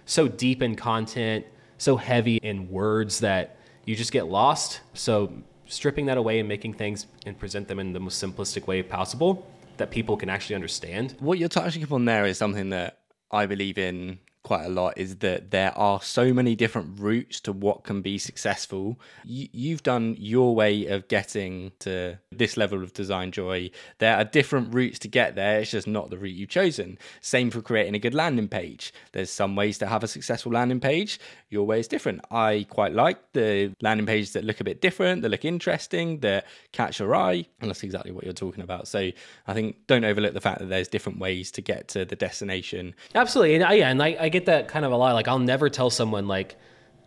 so 0.07 0.29
deep 0.29 0.63
in 0.63 0.77
content, 0.77 1.47
so 1.79 1.97
heavy 1.97 2.37
in 2.37 2.71
words 2.71 3.21
that 3.21 3.57
you 3.85 3.97
just 3.97 4.13
get 4.13 4.27
lost. 4.27 4.81
So 4.95 5.33
stripping 5.67 6.07
that 6.07 6.17
away 6.17 6.39
and 6.39 6.49
making 6.49 6.75
things 6.75 7.07
and 7.27 7.39
present 7.39 7.69
them 7.69 7.79
in 7.79 7.93
the 7.93 8.01
most 8.01 8.23
simplistic 8.23 8.67
way 8.67 8.83
possible 8.83 9.47
that 9.77 9.91
people 9.91 10.17
can 10.17 10.29
actually 10.29 10.57
understand. 10.57 11.17
What 11.21 11.39
you're 11.39 11.49
touching 11.49 11.83
upon 11.83 12.05
there 12.05 12.27
is 12.27 12.37
something 12.39 12.71
that 12.71 12.99
I 13.31 13.47
believe 13.47 13.79
in 13.79 14.19
quite 14.43 14.65
a 14.65 14.69
lot 14.69 14.97
is 14.97 15.17
that 15.17 15.51
there 15.51 15.77
are 15.77 16.01
so 16.01 16.33
many 16.33 16.57
different 16.57 16.99
routes 16.99 17.41
to 17.41 17.53
what 17.53 17.85
can 17.85 18.01
be 18.01 18.17
successful. 18.19 18.99
You, 19.25 19.49
you've 19.53 19.83
done 19.83 20.17
your 20.19 20.55
way 20.55 20.87
of 20.87 21.09
getting 21.09 21.73
to 21.81 22.19
this 22.33 22.57
level 22.57 22.83
of 22.83 22.95
design 22.95 23.33
joy. 23.33 23.71
There 23.99 24.17
are 24.17 24.25
different 24.25 24.75
routes 24.75 24.99
to 25.01 25.09
get 25.09 25.35
there. 25.35 25.61
It's 25.61 25.71
just 25.71 25.87
not 25.87 26.11
the 26.11 26.19
route 26.19 26.35
you've 26.35 26.49
chosen. 26.49 26.99
Same 27.21 27.51
for 27.51 27.61
creating 27.61 27.95
a 27.95 27.99
good 27.99 28.15
landing 28.15 28.49
page. 28.49 28.95
There's 29.13 29.31
some 29.31 29.57
ways 29.57 29.77
to 29.79 29.87
have 29.87 30.03
a 30.03 30.09
successful 30.09 30.53
landing 30.53 30.81
page. 30.81 31.21
Your 31.51 31.67
way 31.67 31.81
is 31.81 31.89
different. 31.89 32.23
I 32.31 32.67
quite 32.71 32.95
like 32.95 33.19
the 33.33 33.75
landing 33.83 34.07
pages 34.07 34.33
that 34.33 34.45
look 34.45 34.61
a 34.61 34.65
bit 34.65 34.81
different, 34.81 35.21
that 35.23 35.29
look 35.29 35.45
interesting, 35.45 36.21
that 36.21 36.47
catch 36.73 36.99
your 36.99 37.15
eye. 37.15 37.47
And 37.61 37.69
that's 37.69 37.83
exactly 37.83 38.13
what 38.13 38.25
you're 38.25 38.33
talking 38.33 38.63
about. 38.63 38.89
So 38.89 39.11
I 39.47 39.55
think 39.55 39.77
don't 39.87 40.05
overlook 40.05 40.33
the 40.33 40.41
fact 40.41 40.61
that 40.61 40.71
there's 40.71 40.89
different 40.89 41.19
ways 41.19 41.51
to 41.53 41.61
get 41.61 41.89
to 41.89 42.07
the 42.07 42.17
destination. 42.17 42.95
Absolutely, 43.15 43.57
and 43.57 43.65
I, 43.65 43.73
yeah, 43.75 43.91
and 43.91 44.03
I, 44.03 44.17
I 44.19 44.30
get 44.31 44.47
that 44.47 44.69
kind 44.69 44.85
of 44.85 44.93
a 44.93 44.97
lot. 44.97 45.15
Like 45.15 45.29
I'll 45.29 45.39
never 45.39 45.69
tell 45.69 45.91
someone 45.91 46.27
like 46.29 46.57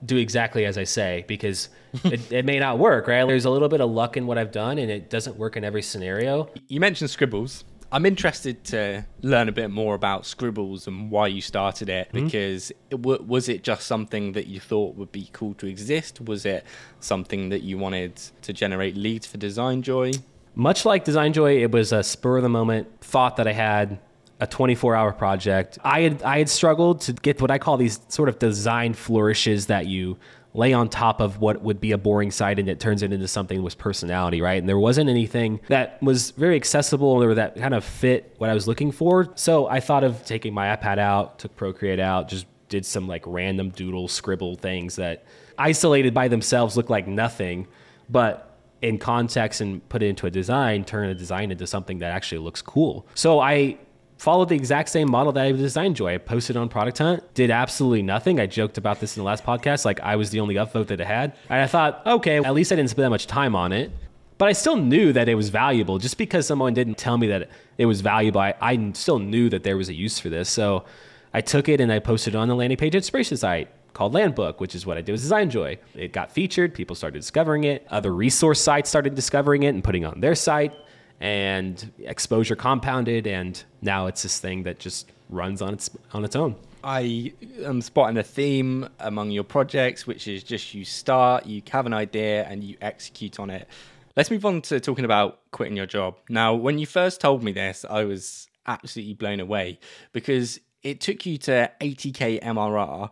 do 0.05 0.17
exactly 0.17 0.65
as 0.65 0.77
I 0.77 0.83
say 0.83 1.23
because 1.27 1.69
it, 2.03 2.31
it 2.31 2.45
may 2.45 2.59
not 2.59 2.79
work. 2.79 3.07
Right? 3.07 3.25
There's 3.25 3.45
a 3.45 3.49
little 3.49 3.69
bit 3.69 3.81
of 3.81 3.89
luck 3.89 4.17
in 4.17 4.27
what 4.27 4.37
I've 4.37 4.51
done, 4.51 4.77
and 4.77 4.91
it 4.91 5.09
doesn't 5.09 5.37
work 5.37 5.57
in 5.57 5.63
every 5.63 5.81
scenario. 5.81 6.49
You 6.67 6.79
mentioned 6.79 7.09
Scribbles. 7.09 7.63
I'm 7.91 8.07
interested 8.07 8.63
to 8.65 9.05
learn 9.21 9.49
a 9.49 9.51
bit 9.51 9.69
more 9.69 9.93
about 9.93 10.25
Scribbles 10.25 10.87
and 10.87 11.11
why 11.11 11.27
you 11.27 11.41
started 11.41 11.89
it. 11.89 12.07
Mm-hmm. 12.07 12.25
Because 12.25 12.71
it 12.71 13.01
w- 13.01 13.23
was 13.23 13.47
it 13.47 13.63
just 13.63 13.85
something 13.85 14.31
that 14.31 14.47
you 14.47 14.59
thought 14.59 14.95
would 14.95 15.11
be 15.11 15.29
cool 15.31 15.53
to 15.55 15.67
exist? 15.67 16.19
Was 16.19 16.43
it 16.43 16.65
something 16.99 17.49
that 17.49 17.61
you 17.61 17.77
wanted 17.77 18.15
to 18.41 18.51
generate 18.51 18.97
leads 18.97 19.27
for 19.27 19.37
Design 19.37 19.83
Joy? 19.83 20.13
Much 20.55 20.85
like 20.85 21.03
Design 21.03 21.33
Joy, 21.33 21.61
it 21.61 21.71
was 21.71 21.91
a 21.91 22.01
spur 22.01 22.37
of 22.37 22.43
the 22.43 22.49
moment 22.49 22.87
thought 23.01 23.37
that 23.37 23.47
I 23.47 23.53
had. 23.53 23.99
A 24.43 24.47
24 24.47 24.93
hour 24.93 25.13
project. 25.13 25.79
I 25.85 26.01
had 26.01 26.21
I 26.21 26.39
had 26.39 26.49
struggled 26.49 26.99
to 27.01 27.13
get 27.13 27.41
what 27.41 27.49
I 27.49 27.57
call 27.57 27.77
these 27.77 28.01
sort 28.09 28.27
of 28.27 28.39
design 28.39 28.93
flourishes 28.93 29.67
that 29.67 29.85
you 29.85 30.17
lay 30.53 30.73
on 30.73 30.89
top 30.89 31.21
of 31.21 31.39
what 31.39 31.61
would 31.61 31.79
be 31.79 31.93
a 31.93 31.97
boring 31.97 32.29
site 32.29 32.59
and 32.59 32.67
it 32.67 32.77
turns 32.77 33.01
it 33.01 33.13
into 33.13 33.27
something 33.27 33.63
with 33.63 33.77
personality, 33.77 34.41
right? 34.41 34.59
And 34.59 34.67
there 34.67 34.77
wasn't 34.77 35.09
anything 35.09 35.61
that 35.69 36.03
was 36.03 36.31
very 36.31 36.57
accessible 36.57 37.07
or 37.07 37.33
that 37.35 37.55
kind 37.55 37.73
of 37.73 37.85
fit 37.85 38.35
what 38.37 38.49
I 38.49 38.53
was 38.53 38.67
looking 38.67 38.91
for. 38.91 39.29
So 39.35 39.67
I 39.67 39.79
thought 39.79 40.03
of 40.03 40.25
taking 40.25 40.53
my 40.53 40.75
iPad 40.75 40.97
out, 40.97 41.39
took 41.39 41.55
Procreate 41.55 42.01
out, 42.01 42.27
just 42.27 42.45
did 42.67 42.85
some 42.85 43.07
like 43.07 43.23
random 43.25 43.69
doodle 43.69 44.09
scribble 44.09 44.55
things 44.55 44.97
that 44.97 45.23
isolated 45.57 46.13
by 46.13 46.27
themselves 46.27 46.75
look 46.75 46.89
like 46.89 47.07
nothing, 47.07 47.65
but 48.09 48.57
in 48.81 48.97
context 48.97 49.61
and 49.61 49.87
put 49.87 50.03
it 50.03 50.07
into 50.07 50.27
a 50.27 50.29
design, 50.29 50.83
turn 50.83 51.07
a 51.07 51.15
design 51.15 51.49
into 51.49 51.65
something 51.65 51.99
that 51.99 52.11
actually 52.11 52.39
looks 52.39 52.61
cool. 52.61 53.07
So 53.15 53.39
I 53.39 53.77
followed 54.17 54.49
the 54.49 54.55
exact 54.55 54.89
same 54.89 55.09
model 55.09 55.31
that 55.33 55.45
I 55.45 55.51
designed 55.51 55.95
Joy. 55.95 56.15
I 56.15 56.17
posted 56.17 56.55
on 56.55 56.69
Product 56.69 56.97
Hunt, 56.97 57.33
did 57.33 57.51
absolutely 57.51 58.01
nothing. 58.01 58.39
I 58.39 58.45
joked 58.45 58.77
about 58.77 58.99
this 58.99 59.17
in 59.17 59.21
the 59.21 59.25
last 59.25 59.43
podcast, 59.43 59.85
like 59.85 59.99
I 59.99 60.15
was 60.15 60.29
the 60.29 60.39
only 60.39 60.55
upvote 60.55 60.87
that 60.87 61.01
it 61.01 61.07
had. 61.07 61.33
And 61.49 61.61
I 61.61 61.67
thought, 61.67 62.01
okay, 62.05 62.37
at 62.37 62.53
least 62.53 62.71
I 62.71 62.75
didn't 62.75 62.89
spend 62.89 63.05
that 63.05 63.09
much 63.09 63.27
time 63.27 63.55
on 63.55 63.71
it. 63.71 63.91
But 64.37 64.49
I 64.49 64.53
still 64.53 64.75
knew 64.75 65.13
that 65.13 65.29
it 65.29 65.35
was 65.35 65.49
valuable. 65.49 65.99
Just 65.99 66.17
because 66.17 66.47
someone 66.47 66.73
didn't 66.73 66.97
tell 66.97 67.17
me 67.17 67.27
that 67.27 67.49
it 67.77 67.85
was 67.85 68.01
valuable, 68.01 68.41
I, 68.41 68.55
I 68.59 68.91
still 68.93 69.19
knew 69.19 69.49
that 69.49 69.63
there 69.63 69.77
was 69.77 69.89
a 69.89 69.93
use 69.93 70.19
for 70.19 70.29
this. 70.29 70.49
So 70.49 70.85
I 71.33 71.41
took 71.41 71.69
it 71.69 71.79
and 71.79 71.91
I 71.91 71.99
posted 71.99 72.35
it 72.35 72.37
on 72.37 72.47
the 72.47 72.55
landing 72.55 72.77
page 72.77 72.95
inspiration 72.95 73.37
site 73.37 73.69
called 73.93 74.13
Landbook, 74.13 74.59
which 74.59 74.75
is 74.75 74.85
what 74.85 74.97
I 74.97 75.01
did 75.01 75.11
with 75.11 75.21
Design 75.21 75.49
Joy. 75.49 75.77
It 75.93 76.13
got 76.13 76.31
featured, 76.31 76.73
people 76.73 76.95
started 76.95 77.19
discovering 77.19 77.63
it, 77.63 77.85
other 77.89 78.13
resource 78.13 78.59
sites 78.59 78.89
started 78.89 79.15
discovering 79.15 79.63
it 79.63 79.69
and 79.69 79.83
putting 79.83 80.03
it 80.03 80.07
on 80.07 80.19
their 80.19 80.35
site, 80.35 80.73
and 81.23 81.89
exposure 81.99 82.55
compounded, 82.55 83.25
and 83.25 83.63
now 83.81 84.07
it's 84.07 84.23
this 84.23 84.39
thing 84.39 84.63
that 84.63 84.77
just 84.77 85.09
runs 85.29 85.61
on 85.61 85.73
its 85.73 85.89
on 86.11 86.25
its 86.25 86.35
own. 86.35 86.55
I 86.83 87.31
am 87.63 87.81
spotting 87.81 88.17
a 88.17 88.23
theme 88.23 88.89
among 88.99 89.31
your 89.31 89.45
projects, 89.45 90.05
which 90.05 90.27
is 90.27 90.43
just 90.43 90.73
you 90.73 90.83
start, 90.83 91.45
you 91.45 91.61
have 91.71 91.85
an 91.85 91.93
idea, 91.93 92.43
and 92.43 92.61
you 92.61 92.75
execute 92.81 93.39
on 93.39 93.49
it. 93.49 93.69
Let's 94.17 94.29
move 94.29 94.45
on 94.45 94.61
to 94.63 94.81
talking 94.81 95.05
about 95.05 95.39
quitting 95.51 95.77
your 95.77 95.85
job. 95.85 96.17
Now, 96.27 96.53
when 96.53 96.77
you 96.77 96.85
first 96.85 97.21
told 97.21 97.41
me 97.41 97.53
this, 97.53 97.85
I 97.89 98.03
was 98.03 98.47
absolutely 98.67 99.13
blown 99.13 99.39
away 99.39 99.79
because 100.11 100.59
it 100.83 100.99
took 100.99 101.25
you 101.25 101.37
to 101.37 101.71
80k 101.79 102.43
MRR 102.43 103.09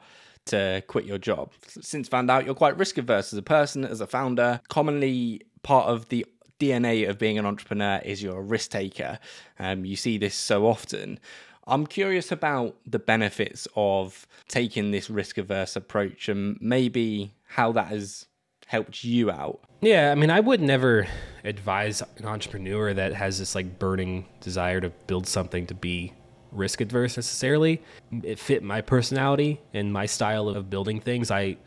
to 0.47 0.83
quit 0.87 1.05
your 1.05 1.17
job. 1.17 1.53
Since 1.65 2.09
found 2.09 2.29
out 2.29 2.45
you're 2.45 2.55
quite 2.55 2.77
risk 2.77 2.97
averse 2.97 3.31
as 3.31 3.39
a 3.39 3.43
person, 3.43 3.85
as 3.85 4.01
a 4.01 4.07
founder, 4.07 4.59
commonly 4.67 5.41
part 5.63 5.87
of 5.87 6.09
the 6.09 6.25
DNA 6.61 7.09
of 7.09 7.17
being 7.17 7.39
an 7.39 7.45
entrepreneur 7.45 7.99
is 8.05 8.21
you're 8.21 8.37
a 8.37 8.41
risk 8.41 8.71
taker. 8.71 9.17
Um, 9.57 9.83
you 9.83 9.95
see 9.95 10.17
this 10.17 10.35
so 10.35 10.67
often. 10.67 11.19
I'm 11.67 11.87
curious 11.87 12.31
about 12.31 12.75
the 12.85 12.99
benefits 12.99 13.67
of 13.75 14.27
taking 14.47 14.91
this 14.91 15.09
risk 15.09 15.37
averse 15.37 15.75
approach 15.75 16.29
and 16.29 16.57
maybe 16.61 17.33
how 17.47 17.71
that 17.71 17.87
has 17.87 18.27
helped 18.67 19.03
you 19.03 19.31
out. 19.31 19.59
Yeah, 19.81 20.11
I 20.11 20.15
mean, 20.15 20.29
I 20.29 20.39
would 20.39 20.61
never 20.61 21.07
advise 21.43 22.03
an 22.17 22.25
entrepreneur 22.25 22.93
that 22.93 23.13
has 23.13 23.39
this 23.39 23.55
like 23.55 23.79
burning 23.79 24.27
desire 24.39 24.79
to 24.81 24.89
build 25.07 25.27
something 25.27 25.65
to 25.67 25.73
be 25.73 26.13
risk 26.51 26.81
adverse 26.81 27.17
necessarily. 27.17 27.81
It 28.23 28.37
fit 28.37 28.63
my 28.63 28.81
personality 28.81 29.61
and 29.73 29.91
my 29.91 30.05
style 30.05 30.49
of 30.49 30.69
building 30.69 30.99
things. 30.99 31.31
I 31.31 31.57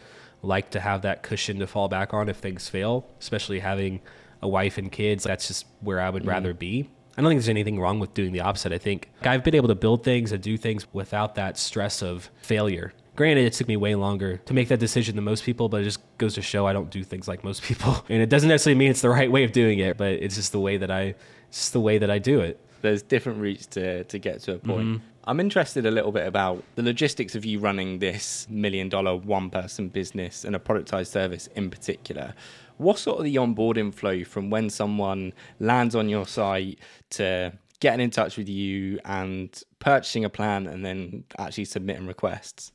like 0.43 0.71
to 0.71 0.81
have 0.81 1.03
that 1.03 1.23
cushion 1.23 1.59
to 1.59 1.67
fall 1.67 1.89
back 1.89 2.15
on 2.15 2.29
if 2.29 2.37
things 2.37 2.69
fail, 2.69 3.07
especially 3.19 3.61
having 3.61 4.01
a 4.45 4.49
wife 4.49 4.79
and 4.79 4.93
kids. 4.93 5.25
That's 5.25 5.49
just 5.49 5.67
where 5.81 6.01
I 6.01 6.11
would 6.11 6.23
mm-hmm. 6.23 6.31
rather 6.31 6.55
be. 6.55 6.89
I 7.17 7.23
don't 7.23 7.31
think 7.31 7.39
there's 7.39 7.49
anything 7.49 7.81
wrong 7.81 8.01
with 8.01 8.13
doing 8.15 8.33
the 8.33 8.41
opposite. 8.41 8.73
I 8.73 8.79
think 8.79 9.11
I've 9.23 9.45
been 9.45 9.55
able 9.55 9.69
to 9.69 9.75
build 9.75 10.05
things 10.05 10.33
and 10.33 10.43
do 10.43 10.57
things 10.57 10.87
without 10.93 11.37
that 11.37 11.57
stress 11.57 12.03
of 12.03 12.31
failure. 12.43 12.93
Granted, 13.17 13.45
it 13.45 13.53
took 13.53 13.69
me 13.69 13.77
way 13.77 13.95
longer 13.95 14.39
to 14.39 14.55
make 14.55 14.67
that 14.69 14.81
decision 14.81 15.15
than 15.15 15.25
most 15.25 15.45
people, 15.45 15.69
but 15.69 15.81
it 15.81 15.85
just 15.85 16.01
goes 16.19 16.35
to 16.35 16.43
show 16.43 16.67
I 16.67 16.73
don't 16.73 16.91
do 16.91 17.05
things 17.05 17.29
like 17.29 17.45
most 17.45 17.63
people. 17.63 18.05
And 18.09 18.21
it 18.21 18.29
doesn't 18.29 18.49
necessarily 18.49 18.79
mean 18.79 18.91
it's 18.91 19.03
the 19.03 19.11
right 19.11 19.31
way 19.31 19.45
of 19.45 19.53
doing 19.53 19.79
it, 19.79 19.97
but 19.97 20.13
it's 20.13 20.35
just 20.35 20.51
the 20.51 20.59
way 20.59 20.77
that 20.77 20.91
I, 20.91 21.15
it's 21.49 21.59
just 21.59 21.73
the 21.73 21.81
way 21.81 21.99
that 21.99 22.11
I 22.11 22.19
do 22.19 22.41
it. 22.41 22.61
There's 22.83 23.03
different 23.03 23.39
routes 23.39 23.67
to, 23.67 24.05
to 24.05 24.19
get 24.19 24.41
to 24.41 24.55
a 24.55 24.59
point. 24.59 24.87
Mm-hmm. 24.87 25.07
I'm 25.27 25.41
interested 25.41 25.87
a 25.87 25.91
little 25.91 26.13
bit 26.13 26.27
about 26.27 26.63
the 26.75 26.83
logistics 26.83 27.35
of 27.35 27.47
you 27.47 27.59
running 27.59 27.99
this 27.99 28.47
million 28.51 28.91
dollar 28.91 29.17
one 29.17 29.49
person 29.49 29.89
business 29.89 30.45
and 30.45 30.55
a 30.55 30.59
productized 30.59 31.07
service 31.07 31.47
in 31.55 31.71
particular. 31.71 32.35
What's 32.77 33.03
sort 33.03 33.19
of 33.19 33.25
the 33.25 33.37
onboarding 33.37 33.95
flow 33.95 34.25
from 34.25 34.51
when 34.51 34.71
someone 34.71 35.33
lands 35.61 35.95
on 35.95 36.09
your 36.09 36.27
site 36.27 36.79
to 37.11 37.53
getting 37.81 38.01
in 38.01 38.11
touch 38.11 38.37
with 38.37 38.49
you 38.49 38.99
and 39.05 39.63
purchasing 39.79 40.25
a 40.25 40.31
plan 40.31 40.67
and 40.67 40.85
then 40.85 41.25
actually 41.39 41.67
submitting 41.67 42.07
requests? 42.07 42.73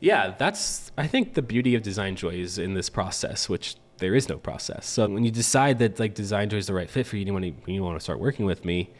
Yeah, 0.00 0.34
that's 0.38 0.92
I 0.96 1.06
think 1.06 1.34
the 1.34 1.42
beauty 1.42 1.74
of 1.74 1.82
Design 1.82 2.16
Joy 2.16 2.34
is 2.34 2.58
in 2.58 2.74
this 2.74 2.88
process, 2.88 3.48
which 3.48 3.76
there 3.98 4.14
is 4.14 4.28
no 4.28 4.38
process. 4.38 4.86
So 4.86 5.08
when 5.08 5.24
you 5.24 5.30
decide 5.30 5.78
that 5.80 5.98
like 5.98 6.14
Design 6.14 6.48
Joy 6.48 6.58
is 6.58 6.68
the 6.68 6.74
right 6.74 6.88
fit 6.88 7.06
for 7.06 7.16
you, 7.16 7.36
and 7.36 7.44
you 7.44 7.54
you 7.66 7.82
want 7.82 7.96
to 7.96 8.00
start 8.00 8.20
working 8.20 8.46
with 8.46 8.64
me, 8.64 8.90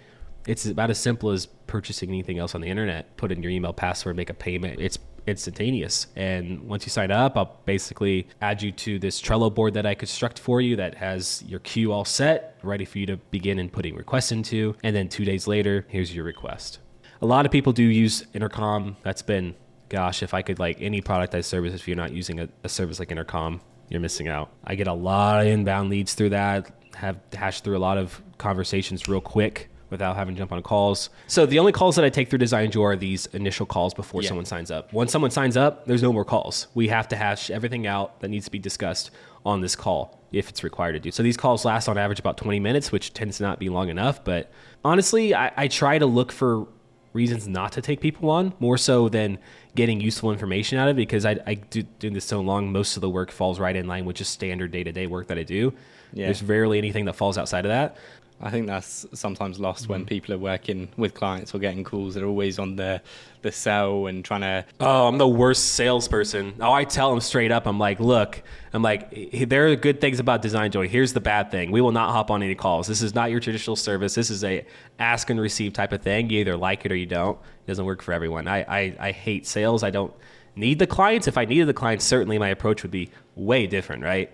it's 0.46 0.66
about 0.66 0.90
as 0.90 0.98
simple 0.98 1.30
as 1.30 1.46
purchasing 1.66 2.08
anything 2.08 2.38
else 2.38 2.54
on 2.54 2.60
the 2.60 2.68
internet. 2.68 3.16
Put 3.16 3.30
in 3.30 3.42
your 3.42 3.52
email 3.52 3.72
password, 3.72 4.16
make 4.16 4.30
a 4.30 4.34
payment. 4.34 4.80
It's 4.80 4.98
instantaneous. 5.26 6.06
And 6.16 6.62
once 6.62 6.84
you 6.84 6.90
sign 6.90 7.10
up, 7.10 7.36
I'll 7.36 7.60
basically 7.64 8.28
add 8.40 8.62
you 8.62 8.72
to 8.72 8.98
this 8.98 9.20
Trello 9.20 9.54
board 9.54 9.74
that 9.74 9.86
I 9.86 9.94
construct 9.94 10.38
for 10.38 10.60
you 10.60 10.76
that 10.76 10.94
has 10.96 11.42
your 11.46 11.60
queue 11.60 11.92
all 11.92 12.04
set, 12.04 12.58
ready 12.62 12.84
for 12.84 12.98
you 12.98 13.06
to 13.06 13.16
begin 13.16 13.58
inputting 13.58 13.96
requests 13.96 14.32
into. 14.32 14.74
And 14.82 14.94
then 14.94 15.08
two 15.08 15.24
days 15.24 15.46
later, 15.46 15.86
here's 15.88 16.14
your 16.14 16.24
request. 16.24 16.78
A 17.20 17.26
lot 17.26 17.46
of 17.46 17.52
people 17.52 17.72
do 17.72 17.82
use 17.82 18.24
Intercom. 18.32 18.96
That's 19.02 19.22
been, 19.22 19.54
gosh, 19.88 20.22
if 20.22 20.34
I 20.34 20.42
could 20.42 20.58
like 20.58 20.80
any 20.80 21.00
productized 21.00 21.46
service, 21.46 21.74
if 21.74 21.88
you're 21.88 21.96
not 21.96 22.12
using 22.12 22.40
a, 22.40 22.48
a 22.62 22.68
service 22.68 22.98
like 22.98 23.10
Intercom, 23.10 23.60
you're 23.88 24.00
missing 24.00 24.28
out. 24.28 24.50
I 24.64 24.74
get 24.74 24.86
a 24.86 24.92
lot 24.92 25.40
of 25.40 25.46
inbound 25.46 25.90
leads 25.90 26.14
through 26.14 26.30
that, 26.30 26.70
have 26.94 27.18
hashed 27.32 27.64
through 27.64 27.76
a 27.76 27.80
lot 27.80 27.98
of 27.98 28.22
conversations 28.38 29.08
real 29.08 29.20
quick 29.20 29.68
without 29.90 30.16
having 30.16 30.34
to 30.34 30.38
jump 30.38 30.52
on 30.52 30.62
calls. 30.62 31.10
So 31.26 31.46
the 31.46 31.58
only 31.58 31.72
calls 31.72 31.96
that 31.96 32.04
I 32.04 32.10
take 32.10 32.28
through 32.28 32.38
Design 32.40 32.70
are 32.76 32.96
these 32.96 33.26
initial 33.26 33.66
calls 33.66 33.94
before 33.94 34.22
Yeah. 34.22 34.28
someone 34.28 34.44
signs 34.44 34.70
up. 34.70 34.92
Once 34.92 35.10
someone 35.12 35.30
signs 35.30 35.56
up, 35.56 35.86
there's 35.86 36.02
no 36.02 36.12
more 36.12 36.24
calls. 36.24 36.66
We 36.74 36.88
have 36.88 37.08
to 37.08 37.16
hash 37.16 37.50
everything 37.50 37.86
out 37.86 38.20
that 38.20 38.28
needs 38.28 38.44
to 38.46 38.50
be 38.50 38.58
discussed 38.58 39.10
on 39.46 39.60
this 39.60 39.74
call 39.76 40.20
if 40.32 40.48
it's 40.50 40.62
required 40.62 40.92
to 40.92 41.00
do. 41.00 41.10
So 41.10 41.22
these 41.22 41.36
calls 41.36 41.64
last 41.64 41.88
on 41.88 41.96
average 41.96 42.18
about 42.20 42.36
20 42.36 42.60
minutes, 42.60 42.92
which 42.92 43.14
tends 43.14 43.38
to 43.38 43.44
not 43.44 43.58
be 43.58 43.68
long 43.70 43.88
enough. 43.88 44.22
But 44.22 44.50
honestly, 44.84 45.34
I, 45.34 45.50
I 45.56 45.68
try 45.68 45.98
to 45.98 46.06
look 46.06 46.32
for 46.32 46.66
reasons 47.14 47.48
not 47.48 47.72
to 47.72 47.80
take 47.80 48.00
people 48.00 48.28
on 48.30 48.52
more 48.60 48.76
so 48.76 49.08
than 49.08 49.38
getting 49.74 49.98
useful 50.00 50.30
information 50.30 50.78
out 50.78 50.88
of 50.88 50.96
it 50.96 51.00
because 51.00 51.24
I, 51.24 51.38
I 51.46 51.54
do 51.54 51.82
doing 51.82 52.12
this 52.12 52.26
so 52.26 52.40
long 52.42 52.70
most 52.70 52.96
of 52.96 53.00
the 53.00 53.08
work 53.08 53.30
falls 53.30 53.58
right 53.58 53.74
in 53.74 53.86
line 53.86 54.04
with 54.04 54.16
just 54.16 54.30
standard 54.32 54.70
day-to-day 54.70 55.06
work 55.06 55.28
that 55.28 55.38
i 55.38 55.42
do 55.42 55.72
Yeah. 56.12 56.26
there's 56.26 56.42
rarely 56.42 56.76
anything 56.78 57.06
that 57.06 57.14
falls 57.14 57.38
outside 57.38 57.64
of 57.64 57.70
that 57.70 57.96
I 58.40 58.50
think 58.50 58.68
that's 58.68 59.04
sometimes 59.14 59.58
lost 59.58 59.86
Mm. 59.86 59.88
when 59.90 60.04
people 60.06 60.32
are 60.32 60.38
working 60.38 60.88
with 60.96 61.12
clients 61.12 61.52
or 61.54 61.58
getting 61.58 61.82
calls. 61.82 62.14
They're 62.14 62.24
always 62.26 62.58
on 62.58 62.76
the 62.76 63.02
the 63.42 63.50
sell 63.52 64.06
and 64.06 64.24
trying 64.24 64.40
to. 64.42 64.64
Oh, 64.80 65.06
I'm 65.08 65.18
the 65.18 65.26
worst 65.28 65.74
salesperson. 65.74 66.54
Oh, 66.60 66.72
I 66.72 66.84
tell 66.84 67.10
them 67.10 67.20
straight 67.20 67.50
up. 67.52 67.66
I'm 67.66 67.78
like, 67.78 67.98
look, 68.00 68.42
I'm 68.72 68.82
like, 68.82 69.32
there 69.48 69.68
are 69.68 69.76
good 69.76 70.00
things 70.00 70.18
about 70.20 70.42
Design 70.42 70.70
Joy. 70.70 70.88
Here's 70.88 71.12
the 71.12 71.20
bad 71.20 71.50
thing. 71.50 71.70
We 71.70 71.80
will 71.80 71.92
not 71.92 72.10
hop 72.12 72.30
on 72.30 72.42
any 72.42 72.54
calls. 72.56 72.86
This 72.86 73.00
is 73.02 73.14
not 73.14 73.30
your 73.30 73.40
traditional 73.40 73.76
service. 73.76 74.14
This 74.14 74.30
is 74.30 74.42
a 74.44 74.64
ask 74.98 75.30
and 75.30 75.40
receive 75.40 75.72
type 75.72 75.92
of 75.92 76.02
thing. 76.02 76.30
You 76.30 76.40
either 76.40 76.56
like 76.56 76.84
it 76.84 76.92
or 76.92 76.96
you 76.96 77.06
don't. 77.06 77.38
It 77.38 77.66
doesn't 77.68 77.84
work 77.84 78.02
for 78.02 78.12
everyone. 78.12 78.46
I, 78.48 78.58
I, 78.62 78.96
I 79.00 79.12
hate 79.12 79.46
sales. 79.46 79.82
I 79.84 79.90
don't 79.90 80.12
need 80.56 80.78
the 80.80 80.86
clients. 80.86 81.28
If 81.28 81.38
I 81.38 81.44
needed 81.44 81.66
the 81.68 81.74
clients, 81.74 82.04
certainly 82.04 82.38
my 82.38 82.48
approach 82.48 82.82
would 82.82 82.90
be 82.92 83.10
way 83.36 83.66
different, 83.68 84.02
right? 84.02 84.30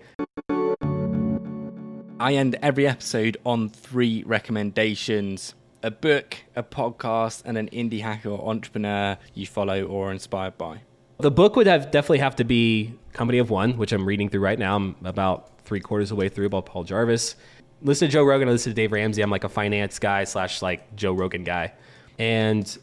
I 2.19 2.35
end 2.35 2.57
every 2.61 2.87
episode 2.87 3.37
on 3.45 3.69
three 3.69 4.23
recommendations: 4.23 5.53
a 5.83 5.91
book, 5.91 6.37
a 6.55 6.63
podcast, 6.63 7.41
and 7.45 7.57
an 7.57 7.69
indie 7.69 8.01
hacker 8.01 8.29
or 8.29 8.49
entrepreneur 8.49 9.17
you 9.33 9.45
follow 9.45 9.83
or 9.83 10.09
are 10.09 10.11
inspired 10.13 10.57
by. 10.57 10.79
The 11.19 11.31
book 11.31 11.55
would 11.55 11.67
have 11.67 11.91
definitely 11.91 12.19
have 12.19 12.35
to 12.37 12.43
be 12.43 12.93
Company 13.13 13.39
of 13.39 13.49
One, 13.49 13.77
which 13.77 13.91
I'm 13.91 14.05
reading 14.05 14.29
through 14.29 14.41
right 14.41 14.59
now. 14.59 14.75
I'm 14.77 14.95
about 15.03 15.51
three 15.65 15.79
quarters 15.81 16.11
of 16.11 16.17
the 16.17 16.19
way 16.21 16.29
through 16.29 16.49
by 16.49 16.61
Paul 16.61 16.85
Jarvis. 16.85 17.35
Listen 17.81 18.07
to 18.07 18.11
Joe 18.11 18.23
Rogan. 18.23 18.47
I 18.47 18.51
listen 18.51 18.71
to 18.71 18.75
Dave 18.75 18.93
Ramsey. 18.93 19.21
I'm 19.21 19.29
like 19.29 19.43
a 19.43 19.49
finance 19.49 19.99
guy 19.99 20.23
slash 20.23 20.61
like 20.61 20.95
Joe 20.95 21.13
Rogan 21.13 21.43
guy. 21.43 21.73
And 22.17 22.77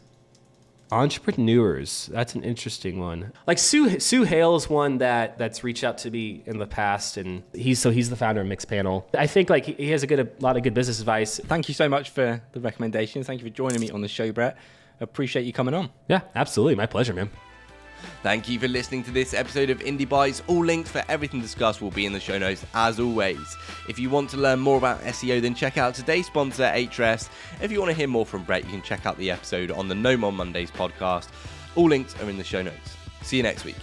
entrepreneurs, 0.93 2.09
that's 2.11 2.35
an 2.35 2.43
interesting 2.43 2.99
one. 2.99 3.31
Like 3.47 3.57
Sue 3.57 3.87
Suhail 3.97 4.55
is 4.57 4.69
one 4.69 4.99
that 4.99 5.37
that's 5.37 5.63
reached 5.63 5.83
out 5.83 5.97
to 5.99 6.11
me 6.11 6.43
in 6.45 6.57
the 6.59 6.67
past, 6.67 7.17
and 7.17 7.43
he's 7.53 7.79
so 7.79 7.91
he's 7.91 8.09
the 8.09 8.15
founder 8.15 8.41
of 8.41 8.47
Mixpanel. 8.47 9.03
I 9.17 9.27
think 9.27 9.49
like 9.49 9.65
he- 9.65 9.73
he 9.73 9.89
has 9.91 10.03
a 10.03 10.07
good 10.07 10.19
a 10.19 10.27
lot 10.39 10.57
of 10.57 10.63
good 10.63 10.73
business 10.73 10.99
advice. 10.99 11.39
Thank 11.45 11.67
you 11.67 11.73
so 11.73 11.89
much 11.89 12.09
for 12.11 12.41
the 12.51 12.59
recommendations. 12.59 13.27
Thank 13.27 13.41
you 13.41 13.47
for 13.49 13.53
joining 13.55 13.81
me 13.81 13.89
on 13.91 14.01
the 14.01 14.07
show, 14.07 14.31
Brett. 14.31 14.57
Appreciate 15.01 15.43
you 15.45 15.53
coming 15.53 15.73
on. 15.73 15.89
Yeah, 16.07 16.21
absolutely, 16.35 16.75
my 16.75 16.85
pleasure, 16.85 17.13
man. 17.13 17.29
Thank 18.21 18.47
you 18.47 18.59
for 18.59 18.67
listening 18.67 19.03
to 19.03 19.11
this 19.11 19.33
episode 19.33 19.69
of 19.69 19.79
Indie 19.79 20.07
Bites. 20.07 20.41
All 20.47 20.63
links 20.63 20.89
for 20.89 21.03
everything 21.09 21.41
discussed 21.41 21.81
will 21.81 21.91
be 21.91 22.05
in 22.05 22.13
the 22.13 22.19
show 22.19 22.37
notes 22.37 22.65
as 22.73 22.99
always. 22.99 23.57
If 23.89 23.99
you 23.99 24.09
want 24.09 24.29
to 24.31 24.37
learn 24.37 24.59
more 24.59 24.77
about 24.77 25.01
SEO, 25.01 25.41
then 25.41 25.55
check 25.55 25.77
out 25.77 25.93
today's 25.93 26.27
sponsor, 26.27 26.63
Ahrefs. 26.63 27.29
If 27.61 27.71
you 27.71 27.79
want 27.79 27.91
to 27.91 27.97
hear 27.97 28.07
more 28.07 28.25
from 28.25 28.43
Brett, 28.43 28.63
you 28.63 28.71
can 28.71 28.81
check 28.81 29.05
out 29.05 29.17
the 29.17 29.31
episode 29.31 29.71
on 29.71 29.87
the 29.87 29.95
No 29.95 30.15
More 30.15 30.31
Mondays 30.31 30.71
podcast. 30.71 31.27
All 31.75 31.89
links 31.89 32.15
are 32.21 32.29
in 32.29 32.37
the 32.37 32.43
show 32.43 32.61
notes. 32.61 32.97
See 33.23 33.37
you 33.37 33.43
next 33.43 33.65
week. 33.65 33.75